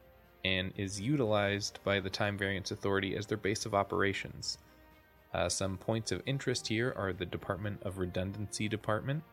[0.44, 4.58] and is utilized by the Time Variance Authority as their base of operations.
[5.34, 9.24] Uh, some points of interest here are the Department of Redundancy Department,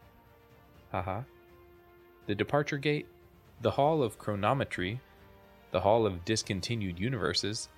[0.90, 1.22] haha,
[2.26, 3.06] the Departure Gate,
[3.60, 5.00] the Hall of Chronometry,
[5.72, 7.68] the Hall of Discontinued Universes,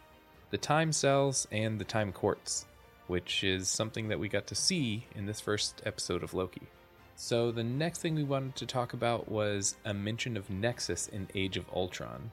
[0.51, 2.67] the Time Cells, and the Time Courts,
[3.07, 6.69] which is something that we got to see in this first episode of Loki.
[7.17, 11.29] So, the next thing we wanted to talk about was a mention of Nexus in
[11.35, 12.31] Age of Ultron.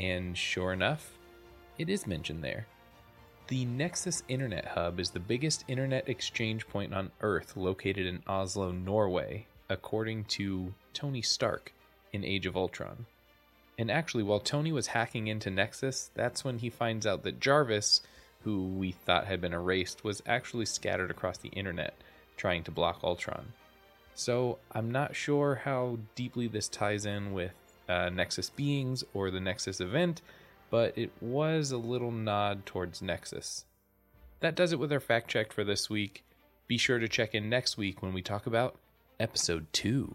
[0.00, 1.18] And sure enough,
[1.76, 2.66] it is mentioned there.
[3.48, 8.72] The Nexus Internet Hub is the biggest internet exchange point on Earth located in Oslo,
[8.72, 11.74] Norway, according to Tony Stark
[12.14, 13.04] in Age of Ultron.
[13.76, 18.00] And actually, while Tony was hacking into Nexus, that's when he finds out that Jarvis,
[18.44, 21.94] who we thought had been erased, was actually scattered across the internet
[22.38, 23.52] trying to block Ultron.
[24.14, 27.52] So I'm not sure how deeply this ties in with
[27.90, 30.22] uh, Nexus beings or the Nexus event,
[30.70, 33.64] but it was a little nod towards Nexus.
[34.40, 36.24] That does it with our fact check for this week.
[36.68, 38.76] Be sure to check in next week when we talk about
[39.18, 40.14] episode 2.